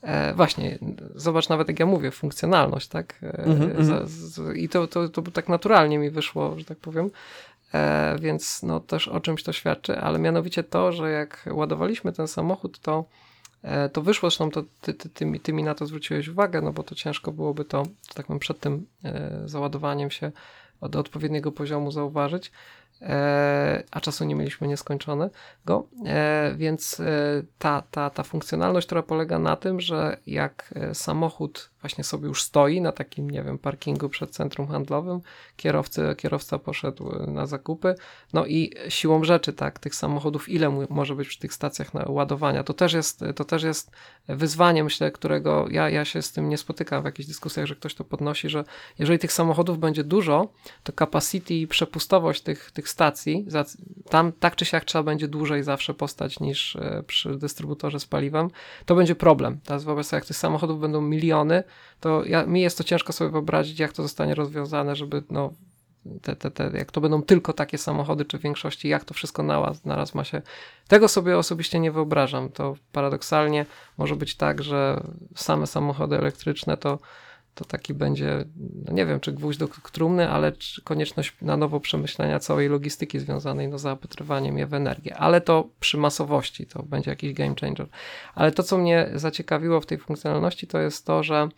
[0.02, 0.78] E, właśnie,
[1.14, 3.14] zobacz nawet jak ja mówię, funkcjonalność, tak?
[3.22, 3.84] E, mm-hmm.
[3.84, 7.10] za, z, I to, to, to tak naturalnie mi wyszło, że tak powiem.
[7.74, 12.28] E, więc no też o czymś to świadczy, ale mianowicie to, że jak ładowaliśmy ten
[12.28, 13.04] samochód, to
[13.62, 16.72] e, to wyszło, zresztą to ty, ty, ty, ty, mi na to zwróciłeś uwagę, no
[16.72, 17.82] bo to ciężko byłoby to,
[18.14, 20.32] tak powiem, przed tym e, załadowaniem się
[20.82, 22.52] do odpowiedniego poziomu zauważyć,
[23.90, 27.04] a czasu nie mieliśmy nieskończonego, e, więc e,
[27.58, 32.80] ta, ta, ta funkcjonalność, która polega na tym, że jak samochód właśnie sobie już stoi
[32.80, 35.20] na takim, nie wiem, parkingu przed centrum handlowym,
[35.56, 37.94] kierowcy, kierowca poszedł na zakupy,
[38.32, 42.74] no i siłą rzeczy, tak, tych samochodów, ile może być przy tych stacjach ładowania, to
[42.74, 43.90] też jest, to też jest
[44.28, 47.94] wyzwanie, myślę, którego ja, ja się z tym nie spotykam w jakichś dyskusjach, że ktoś
[47.94, 48.64] to podnosi, że
[48.98, 50.48] jeżeli tych samochodów będzie dużo,
[50.82, 53.46] to capacity i przepustowość tych, tych stacji,
[54.10, 58.50] tam tak czy siak trzeba będzie dłużej zawsze postać niż e, przy dystrybutorze z paliwem,
[58.86, 59.60] to będzie problem.
[59.64, 61.64] Teraz wobec jak tych samochodów będą miliony,
[62.00, 65.52] to ja, mi jest to ciężko sobie wyobrazić, jak to zostanie rozwiązane, żeby no,
[66.22, 69.42] te, te, te, jak to będą tylko takie samochody, czy w większości, jak to wszystko
[69.42, 70.42] naraz, naraz ma się.
[70.88, 72.48] Tego sobie osobiście nie wyobrażam.
[72.48, 73.66] To paradoksalnie
[73.98, 75.02] może być tak, że
[75.34, 76.98] same samochody elektryczne to,
[77.56, 78.44] to taki będzie,
[78.84, 80.52] no nie wiem, czy gwóźdź do trumny, ale
[80.84, 85.16] konieczność na nowo przemyślenia całej logistyki związanej no, z zaopatrywaniem je w energię.
[85.16, 87.86] Ale to przy masowości to będzie jakiś game changer.
[88.34, 91.48] Ale to, co mnie zaciekawiło w tej funkcjonalności, to jest to, że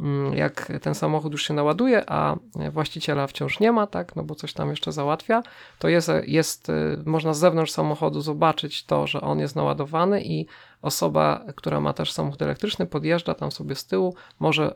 [0.00, 2.36] Mm, jak ten samochód już się naładuje, a
[2.72, 5.42] właściciela wciąż nie ma, tak, no bo coś tam jeszcze załatwia,
[5.78, 6.72] to jest, jest y,
[7.06, 10.46] można z zewnątrz samochodu zobaczyć to, że on jest naładowany i
[10.82, 14.74] osoba, która ma też samochód elektryczny, podjeżdża tam sobie z tyłu, może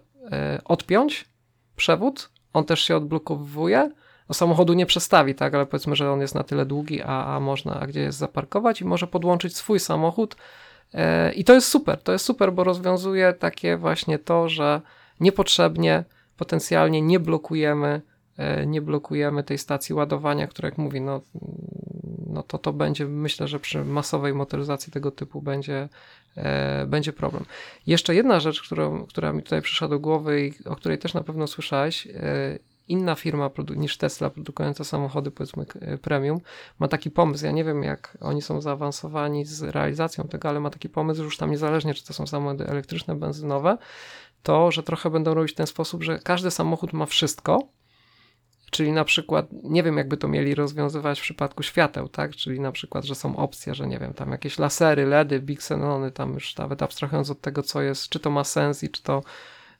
[0.65, 1.29] odpiąć
[1.77, 3.91] przewód, on też się odblokowuje,
[4.29, 7.41] no samochodu nie przestawi, tak, ale powiedzmy, że on jest na tyle długi, a, a
[7.41, 10.37] można, a gdzie jest zaparkować i może podłączyć swój samochód,
[10.95, 10.99] y,
[11.33, 14.81] i to jest super, to jest super, bo rozwiązuje takie właśnie to, że
[15.21, 16.05] niepotrzebnie,
[16.37, 18.03] potencjalnie nie blokujemy,
[18.37, 21.21] e, nie blokujemy tej stacji ładowania, która jak mówi, no,
[22.35, 25.89] no to to będzie, myślę, że przy masowej motoryzacji tego typu będzie,
[26.37, 27.45] e, będzie problem.
[27.87, 31.21] Jeszcze jedna rzecz, którą, która mi tutaj przyszła do głowy i o której też na
[31.21, 35.67] pewno słyszałeś, e, inna firma niż Tesla produkująca samochody powiedzmy
[36.03, 36.41] premium
[36.79, 40.71] ma taki pomysł, ja nie wiem jak oni są zaawansowani z realizacją tego, ale ma
[40.71, 43.79] taki pomysł, że już tam niezależnie czy to są samochody elektryczne, benzynowe,
[44.43, 47.69] to, że trochę będą robić w ten sposób, że każdy samochód ma wszystko,
[48.75, 52.73] czyli na przykład, nie wiem jakby to mieli rozwiązywać w przypadku świateł, tak, czyli na
[52.73, 56.57] przykład, że są opcje, że nie wiem, tam jakieś lasery, LEDy, Big Xenony, tam już
[56.57, 59.23] nawet abstrahując od tego, co jest, czy to ma sens i czy to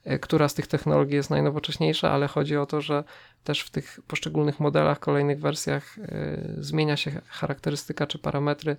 [0.05, 3.05] E, która z tych technologii jest najnowocześniejsza, ale chodzi o to, że
[3.45, 8.77] też w tych poszczególnych modelach, kolejnych wersjach e, zmienia się charakterystyka czy parametry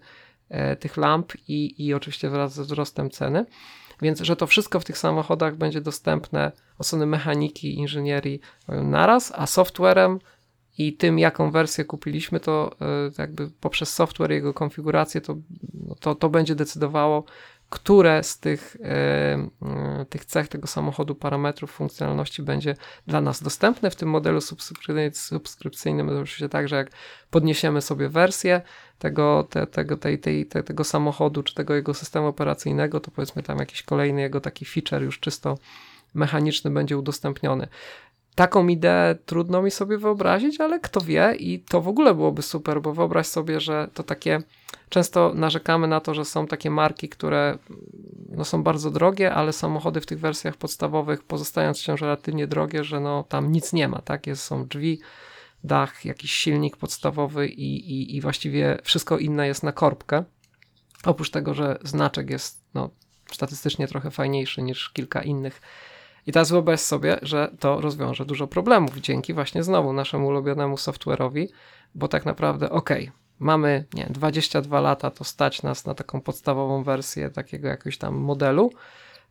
[0.50, 3.46] e, tych lamp i, i oczywiście wraz ze wzrostem ceny.
[4.02, 9.48] Więc, że to wszystko w tych samochodach będzie dostępne od strony mechaniki, inżynierii naraz, a
[9.48, 10.20] softwarem
[10.78, 12.76] i tym, jaką wersję kupiliśmy, to
[13.18, 15.36] jakby poprzez software, jego konfigurację, to,
[15.74, 17.24] no to, to będzie decydowało,
[17.70, 22.76] które z tych, e, e, tych cech tego samochodu, parametrów funkcjonalności będzie
[23.08, 23.92] dla nas dostępne.
[23.92, 24.42] W tym modelu
[25.14, 26.92] subskrypcyjnym to oczywiście tak, że jak
[27.30, 28.62] podniesiemy sobie wersję
[29.00, 33.44] tego, te, tego, tej, tej, te, tego samochodu czy tego jego systemu operacyjnego, to powiedzmy
[33.44, 35.58] tam jakiś kolejny jego taki feature już czysto
[36.16, 37.68] mechaniczny będzie udostępniony.
[38.36, 42.82] Taką ideę trudno mi sobie wyobrazić, ale kto wie, i to w ogóle byłoby super,
[42.82, 44.42] bo wyobraź sobie, że to takie.
[44.90, 47.58] Często narzekamy na to, że są takie marki, które
[48.30, 53.00] no, są bardzo drogie, ale samochody w tych wersjach podstawowych, pozostając wciąż relatywnie drogie, że
[53.00, 54.28] no, tam nic nie ma, tak?
[54.28, 55.00] Jest, są drzwi,
[55.64, 60.24] dach, jakiś silnik podstawowy i, i, i właściwie wszystko inne jest na korbkę.
[61.06, 62.90] Oprócz tego, że znaczek jest no,
[63.32, 65.62] statystycznie trochę fajniejszy niż kilka innych
[66.28, 71.48] i teraz wyobraź sobie, że to rozwiąże dużo problemów dzięki właśnie znowu naszemu ulubionemu software'owi,
[71.96, 72.90] bo tak naprawdę ok,
[73.40, 78.72] mamy nie, 22 lata, to stać nas na taką podstawową wersję takiego jakiegoś tam modelu,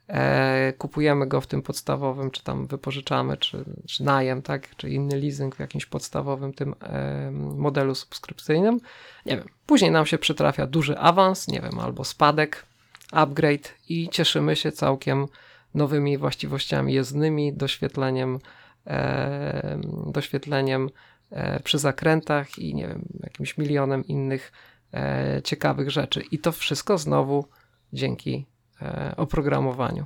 [0.08, 5.20] e, kupujemy go w tym podstawowym, czy tam wypożyczamy, czy, czy najem, tak, czy inny
[5.20, 8.80] leasing w jakimś podstawowym tym e, modelu subskrypcyjnym.
[9.26, 12.66] Nie wiem, później nam się przytrafia duży awans, nie wiem, albo spadek,
[13.12, 15.26] upgrade i cieszymy się całkiem
[15.74, 18.38] nowymi właściwościami jezdnymi, doświetleniem,
[18.86, 20.90] e, doświetleniem
[21.30, 24.52] e, przy zakrętach i nie wiem, jakimś milionem innych
[24.94, 26.22] e, ciekawych rzeczy.
[26.30, 27.44] I to wszystko znowu
[27.92, 28.46] dzięki
[28.82, 30.04] e, oprogramowaniu.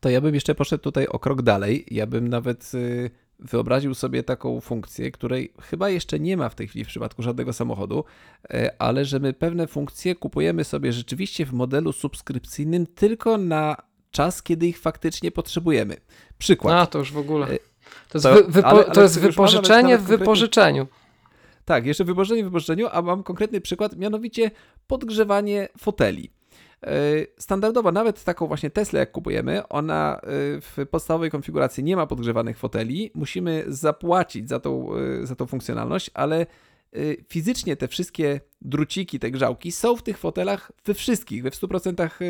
[0.00, 1.84] To ja bym jeszcze poszedł tutaj o krok dalej.
[1.90, 6.68] Ja bym nawet y, wyobraził sobie taką funkcję, której chyba jeszcze nie ma w tej
[6.68, 8.04] chwili w przypadku żadnego samochodu,
[8.50, 13.76] e, ale że my pewne funkcje kupujemy sobie rzeczywiście w modelu subskrypcyjnym tylko na
[14.10, 15.96] czas, kiedy ich faktycznie potrzebujemy.
[16.38, 16.74] Przykład.
[16.74, 17.46] A, to już w ogóle.
[17.46, 17.58] E,
[18.08, 20.86] to jest, to, wy, wypo, ale, ale to jest wypożyczenie nawet, nawet w wypożyczeniu.
[21.64, 24.50] Tak, jeszcze wypożyczenie w wypożyczeniu, a mam konkretny przykład, mianowicie
[24.86, 26.30] podgrzewanie foteli.
[26.82, 26.90] E,
[27.38, 30.20] standardowo, nawet taką właśnie Tesla, jak kupujemy, ona e,
[30.60, 33.10] w podstawowej konfiguracji nie ma podgrzewanych foteli.
[33.14, 34.88] Musimy zapłacić za tą,
[35.22, 36.46] za tą funkcjonalność, ale
[37.28, 42.22] fizycznie te wszystkie druciki, te grzałki są w tych fotelach we wszystkich, we w 100%
[42.22, 42.24] y,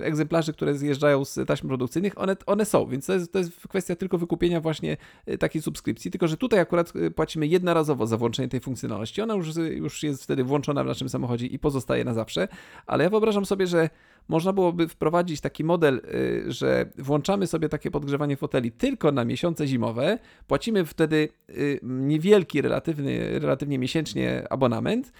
[0.00, 3.52] y, egzemplarzy, które zjeżdżają z taśm produkcyjnych, one, one są, więc to jest, to jest
[3.68, 4.96] kwestia tylko wykupienia właśnie
[5.38, 10.02] takiej subskrypcji, tylko że tutaj akurat płacimy jednorazowo za włączenie tej funkcjonalności, ona już, już
[10.02, 12.48] jest wtedy włączona w naszym samochodzie i pozostaje na zawsze,
[12.86, 13.90] ale ja wyobrażam sobie, że
[14.28, 19.66] można byłoby wprowadzić taki model, y, że włączamy sobie takie podgrzewanie foteli tylko na miesiące
[19.66, 25.12] zimowe, płacimy wtedy y, niewielki, relatywny, relatywnie miesięcznie abonament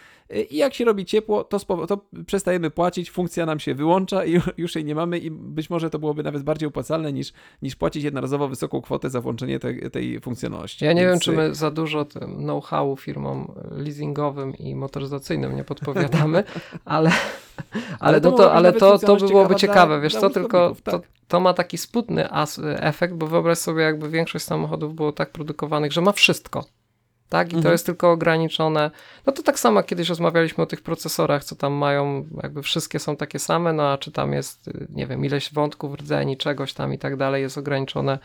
[0.51, 4.75] i jak się robi ciepło, to, to przestajemy płacić, funkcja nam się wyłącza i już
[4.75, 8.49] jej nie mamy i być może to byłoby nawet bardziej opłacalne niż, niż płacić jednorazowo
[8.49, 10.85] wysoką kwotę za włączenie te, tej funkcjonalności.
[10.85, 11.13] Ja nie Więc...
[11.13, 16.45] wiem, czy my za dużo know-howu firmom leasingowym i motoryzacyjnym nie podpowiadamy,
[16.85, 17.11] ale,
[17.99, 20.95] ale, ale to, ale to to, to byłoby ciekawe, dla, wiesz dla co, tylko tak.
[20.95, 22.29] to, to ma taki sputny
[22.79, 26.65] efekt, bo wyobraź sobie, jakby większość samochodów było tak produkowanych, że ma wszystko.
[27.29, 27.63] Tak, i mhm.
[27.63, 28.91] to jest tylko ograniczone.
[29.27, 33.17] No to tak samo kiedyś rozmawialiśmy o tych procesorach, co tam mają, jakby wszystkie są
[33.17, 36.99] takie same, no a czy tam jest, nie wiem, ileś wątków rdzeni, czegoś tam i
[36.99, 38.19] tak dalej jest ograniczone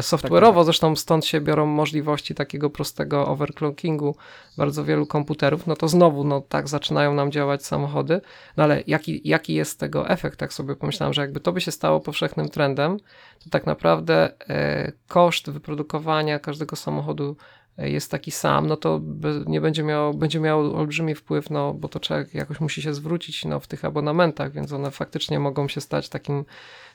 [0.00, 0.64] software'owo, tak, tak.
[0.64, 4.16] zresztą stąd się biorą możliwości takiego prostego overclockingu
[4.56, 8.20] bardzo wielu komputerów, no to znowu, no tak zaczynają nam działać samochody,
[8.56, 11.70] no ale jaki, jaki jest tego efekt, tak sobie pomyślałem, że jakby to by się
[11.70, 12.98] stało powszechnym trendem,
[13.44, 19.00] to tak naprawdę e, koszt wyprodukowania każdego samochodu e, jest taki sam, no to
[19.46, 23.44] nie będzie miał, będzie miał olbrzymi wpływ, no bo to człowiek jakoś musi się zwrócić
[23.44, 26.44] no, w tych abonamentach, więc one faktycznie mogą się stać takim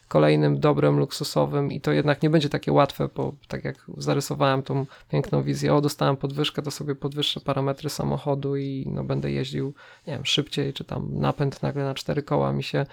[0.08, 4.86] kolejnym dobrem luksusowym i to jednak nie będzie takie łatwe, bo tak jak zarysowałem tą
[5.10, 9.74] piękną wizję, o dostałem podwyżkę, to sobie podwyższę parametry samochodu i no, będę jeździł,
[10.08, 12.86] nie wiem, szybciej, czy tam napęd nagle na cztery koła mi się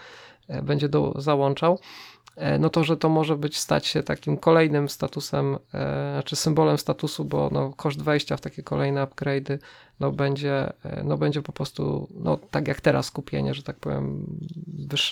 [0.48, 1.78] e, będzie do, załączał.
[2.36, 6.78] E, no to, że to może być stać się takim kolejnym statusem, e, czy symbolem
[6.78, 9.58] statusu, bo no, koszt wejścia w takie kolejne upgrade'y
[10.00, 14.26] no, będzie, e, no, będzie po prostu, no, tak jak teraz kupienie, że tak powiem,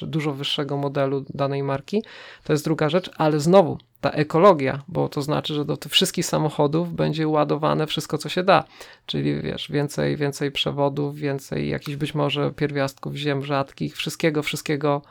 [0.02, 2.02] dużo wyższego modelu danej marki.
[2.44, 6.26] To jest druga rzecz, ale znowu ta ekologia, bo to znaczy, że do tych wszystkich
[6.26, 8.64] samochodów będzie ładowane wszystko, co się da.
[9.06, 15.02] Czyli wiesz, więcej, więcej przewodów, więcej jakichś być może pierwiastków ziem rzadkich, wszystkiego, wszystkiego.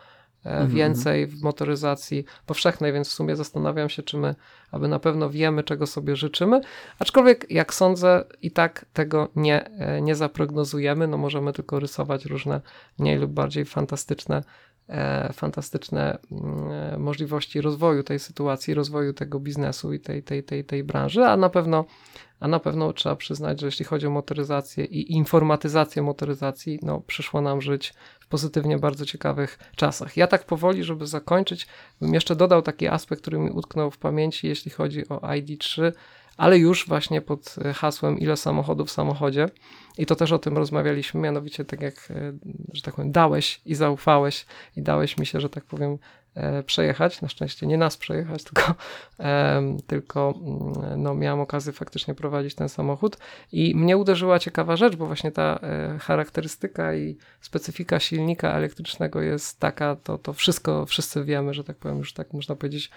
[0.68, 4.36] Więcej w motoryzacji powszechnej, więc w sumie zastanawiam się, czy my,
[4.72, 6.62] aby na pewno wiemy, czego sobie życzymy,
[7.00, 12.62] aczkolwiek jak sądzę, i tak tego nie, e, nie zaprognozujemy, no możemy tylko rysować różne
[13.00, 14.44] mniej lub bardziej fantastyczne
[14.90, 20.84] E, fantastyczne mm, możliwości rozwoju tej sytuacji, rozwoju tego biznesu i tej, tej, tej, tej
[20.84, 21.86] branży, a na pewno
[22.44, 27.42] a na pewno trzeba przyznać, że jeśli chodzi o motoryzację i informatyzację motoryzacji, no przyszło
[27.42, 30.18] nam żyć w pozytywnie bardzo ciekawych czasach.
[30.18, 31.68] Ja tak powoli, żeby zakończyć,
[32.02, 35.92] bym jeszcze dodał taki aspekt, który mi utknął w pamięci, jeśli chodzi o ID3,
[36.38, 39.50] ale już właśnie pod hasłem ile samochodów w samochodzie.
[39.98, 42.34] I to też o tym rozmawialiśmy, mianowicie tak jak, e,
[42.74, 45.98] że tak powiem, dałeś i zaufałeś i dałeś mi się, że tak powiem, e,
[46.66, 47.22] przejechać.
[47.22, 48.76] Na szczęście nie nas przejechać, tylko,
[49.88, 53.18] tylko mm, no, miałem okazję faktycznie prowadzić ten samochód
[53.52, 59.60] i mnie uderzyła ciekawa rzecz, bo właśnie ta e, charakterystyka i specyfika silnika elektrycznego jest
[59.60, 62.92] taka, to, to wszystko wszyscy wiemy, że tak powiem, już tak można powiedzieć,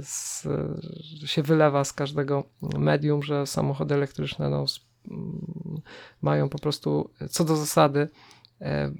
[0.00, 0.48] z,
[1.24, 4.64] się wylewa z każdego medium, że samochody elektryczne no,
[6.22, 8.08] mają po prostu co do zasady e,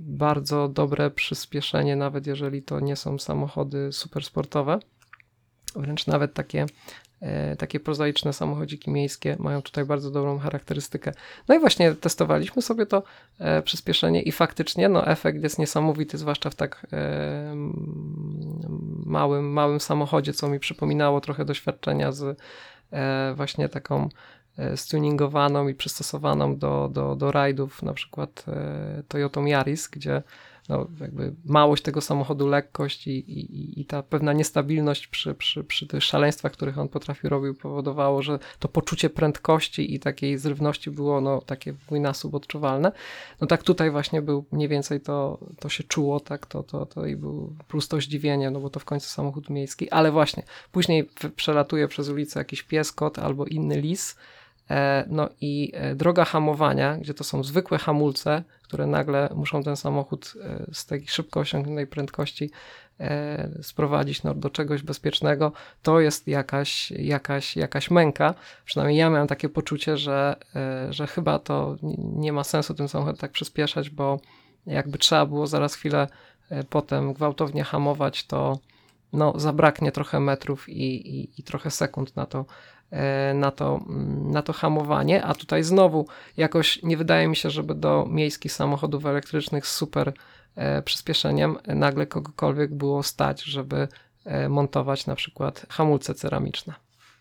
[0.01, 4.79] bardzo dobre przyspieszenie, nawet jeżeli to nie są samochody supersportowe.
[5.77, 6.67] Wręcz nawet takie,
[7.21, 11.13] e, takie prozaiczne samochodziki miejskie mają tutaj bardzo dobrą charakterystykę.
[11.49, 13.03] No i właśnie testowaliśmy sobie to
[13.39, 16.87] e, przyspieszenie i faktycznie no, efekt jest niesamowity, zwłaszcza w tak
[19.07, 22.39] małym, małym samochodzie, co mi przypominało trochę doświadczenia z
[23.37, 24.40] właśnie taką E,
[24.77, 30.23] stuningowaną i przystosowaną do, do, do rajdów, na przykład e, Toyota Yaris, gdzie
[30.71, 35.87] no, jakby małość tego samochodu, lekkość i, i, i ta pewna niestabilność przy, przy, przy
[35.87, 41.21] tych szaleństwach, których on potrafił robić, powodowało, że to poczucie prędkości i takiej zrywności było
[41.21, 42.93] no, takie w dwójnasób odczuwalne.
[43.41, 47.07] No tak tutaj właśnie był mniej więcej to, to się czuło, tak, to, to, to
[47.07, 50.43] i był plus to zdziwienie, no bo to w końcu samochód miejski, ale właśnie
[50.73, 54.40] później przelatuje przez ulicę jakiś pies, kot albo inny lis, E,
[55.07, 60.35] no i e, droga hamowania, gdzie to są zwykłe hamulce, które nagle muszą ten samochód
[60.43, 62.51] e, z tej szybko osiągniętej prędkości
[63.63, 65.53] sprowadzić no, do czegoś bezpiecznego,
[65.83, 68.35] to jest jakaś, jakaś, jakaś męka.
[68.65, 70.37] Przynajmniej ja miałem takie poczucie, że,
[70.91, 74.21] że chyba to nie ma sensu tym samochodem tak przyspieszać, bo
[74.67, 76.09] jakby trzeba było zaraz chwilę
[76.71, 78.59] potem gwałtownie hamować, to
[79.13, 82.80] no, zabraknie trochę metrów i, i, i trochę sekund na to, E,
[83.35, 87.75] na to, mm, na to hamowanie, a tutaj znowu jakoś nie wydaje mi się, żeby
[87.75, 90.13] do miejskich samochodów elektrycznych z super
[90.57, 93.89] e, przyspieszeniem nagle kogokolwiek było stać, żeby
[94.25, 96.75] e, montować na przykład hamulce ceramiczne.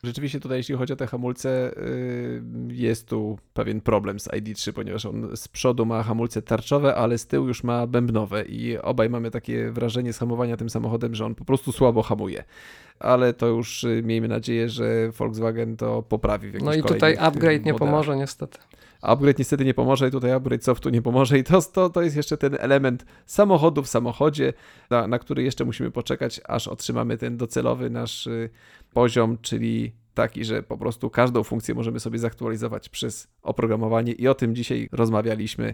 [0.03, 5.05] Rzeczywiście tutaj, jeśli chodzi o te hamulce, y, jest tu pewien problem z ID3, ponieważ
[5.05, 9.31] on z przodu ma hamulce tarczowe, ale z tyłu już ma bębnowe i obaj mamy
[9.31, 12.43] takie wrażenie z hamowania tym samochodem, że on po prostu słabo hamuje.
[12.99, 17.65] Ale to już y, miejmy nadzieję, że Volkswagen to poprawi w No i tutaj upgrade
[17.65, 18.57] nie pomoże niestety.
[19.01, 21.37] Upgrade niestety nie pomoże i tutaj upgrade softu nie pomoże.
[21.37, 24.53] I to, to, to jest jeszcze ten element samochodu w samochodzie,
[24.89, 28.49] na, na który jeszcze musimy poczekać, aż otrzymamy ten docelowy nasz y,
[28.93, 34.11] poziom, czyli taki, że po prostu każdą funkcję możemy sobie zaktualizować przez oprogramowanie.
[34.11, 35.73] I o tym dzisiaj rozmawialiśmy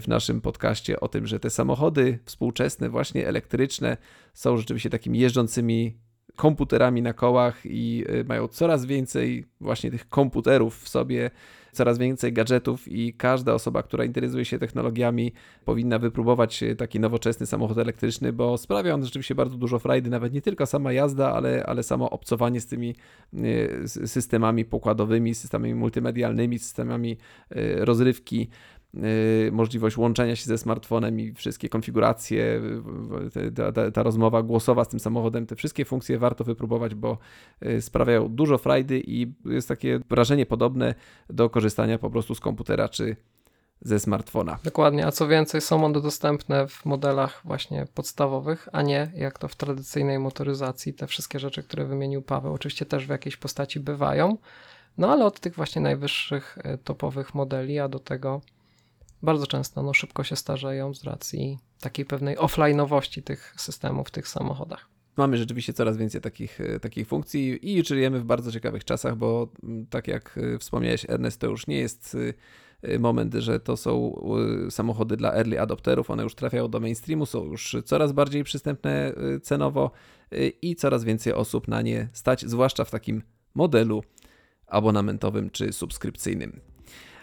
[0.00, 3.96] w naszym podcaście, o tym, że te samochody współczesne, właśnie elektryczne,
[4.34, 5.96] są rzeczywiście takimi jeżdżącymi
[6.36, 11.30] komputerami na kołach i y, mają coraz więcej właśnie tych komputerów w sobie,
[11.76, 15.32] coraz więcej gadżetów i każda osoba, która interesuje się technologiami,
[15.64, 20.42] powinna wypróbować taki nowoczesny samochód elektryczny, bo sprawia on rzeczywiście bardzo dużo frajdy, nawet nie
[20.42, 22.94] tylko sama jazda, ale, ale samo obcowanie z tymi
[23.34, 27.16] y, systemami pokładowymi, systemami multimedialnymi, systemami
[27.56, 28.48] y, rozrywki.
[29.04, 32.60] Y, możliwość łączenia się ze smartfonem i wszystkie konfiguracje,
[33.54, 37.18] ta, ta, ta, rozmowa głosowa z tym samochodem, te wszystkie funkcje warto wypróbować, bo
[37.66, 40.94] y, sprawiają dużo frajdy i jest takie wrażenie podobne
[41.30, 43.16] do korzystania po prostu z komputera czy
[43.80, 44.58] ze smartfona.
[44.64, 49.48] Dokładnie, a co więcej, są one dostępne w modelach właśnie podstawowych, a nie jak to
[49.48, 50.94] w tradycyjnej motoryzacji.
[50.94, 54.36] Te wszystkie rzeczy, które wymienił Paweł, oczywiście też w jakiejś postaci bywają,
[54.98, 58.40] no ale od tych właśnie najwyższych y, topowych modeli, a do tego
[59.22, 64.28] bardzo często no, szybko się starzeją z racji takiej pewnej offline'owości tych systemów w tych
[64.28, 64.88] samochodach.
[65.16, 69.48] mamy rzeczywiście coraz więcej takich, e, takich funkcji i żyjemy w bardzo ciekawych czasach, bo
[69.62, 72.16] mm, tak jak e, wspomniałeś, Ernest, to już nie jest
[72.82, 74.20] e, moment, że to są
[74.70, 79.12] samochody dla early adopterów, one już trafiają do mainstreamu, są już coraz bardziej przystępne
[79.42, 79.90] cenowo
[80.62, 83.22] i coraz więcej osób na nie stać, zwłaszcza w takim
[83.54, 84.02] modelu
[84.66, 86.60] abonamentowym czy subskrypcyjnym.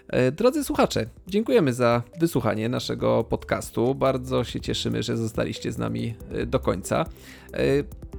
[0.07, 3.95] E, drodzy słuchacze, dziękujemy za wysłuchanie naszego podcastu.
[3.95, 7.05] Bardzo się cieszymy, że zostaliście z nami e, do końca.
[7.53, 7.59] E,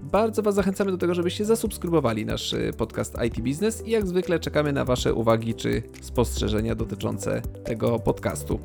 [0.03, 4.72] bardzo Was zachęcamy do tego, żebyście zasubskrybowali nasz podcast IT Business i jak zwykle czekamy
[4.72, 8.61] na Wasze uwagi czy spostrzeżenia dotyczące tego podcastu.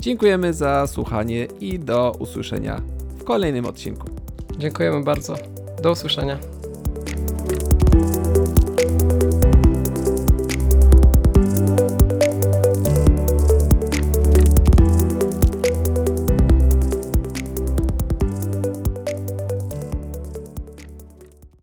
[0.00, 2.82] Dziękujemy za słuchanie i do usłyszenia
[3.18, 4.08] w kolejnym odcinku.
[4.58, 5.36] Dziękujemy bardzo.
[5.82, 6.57] Do usłyszenia.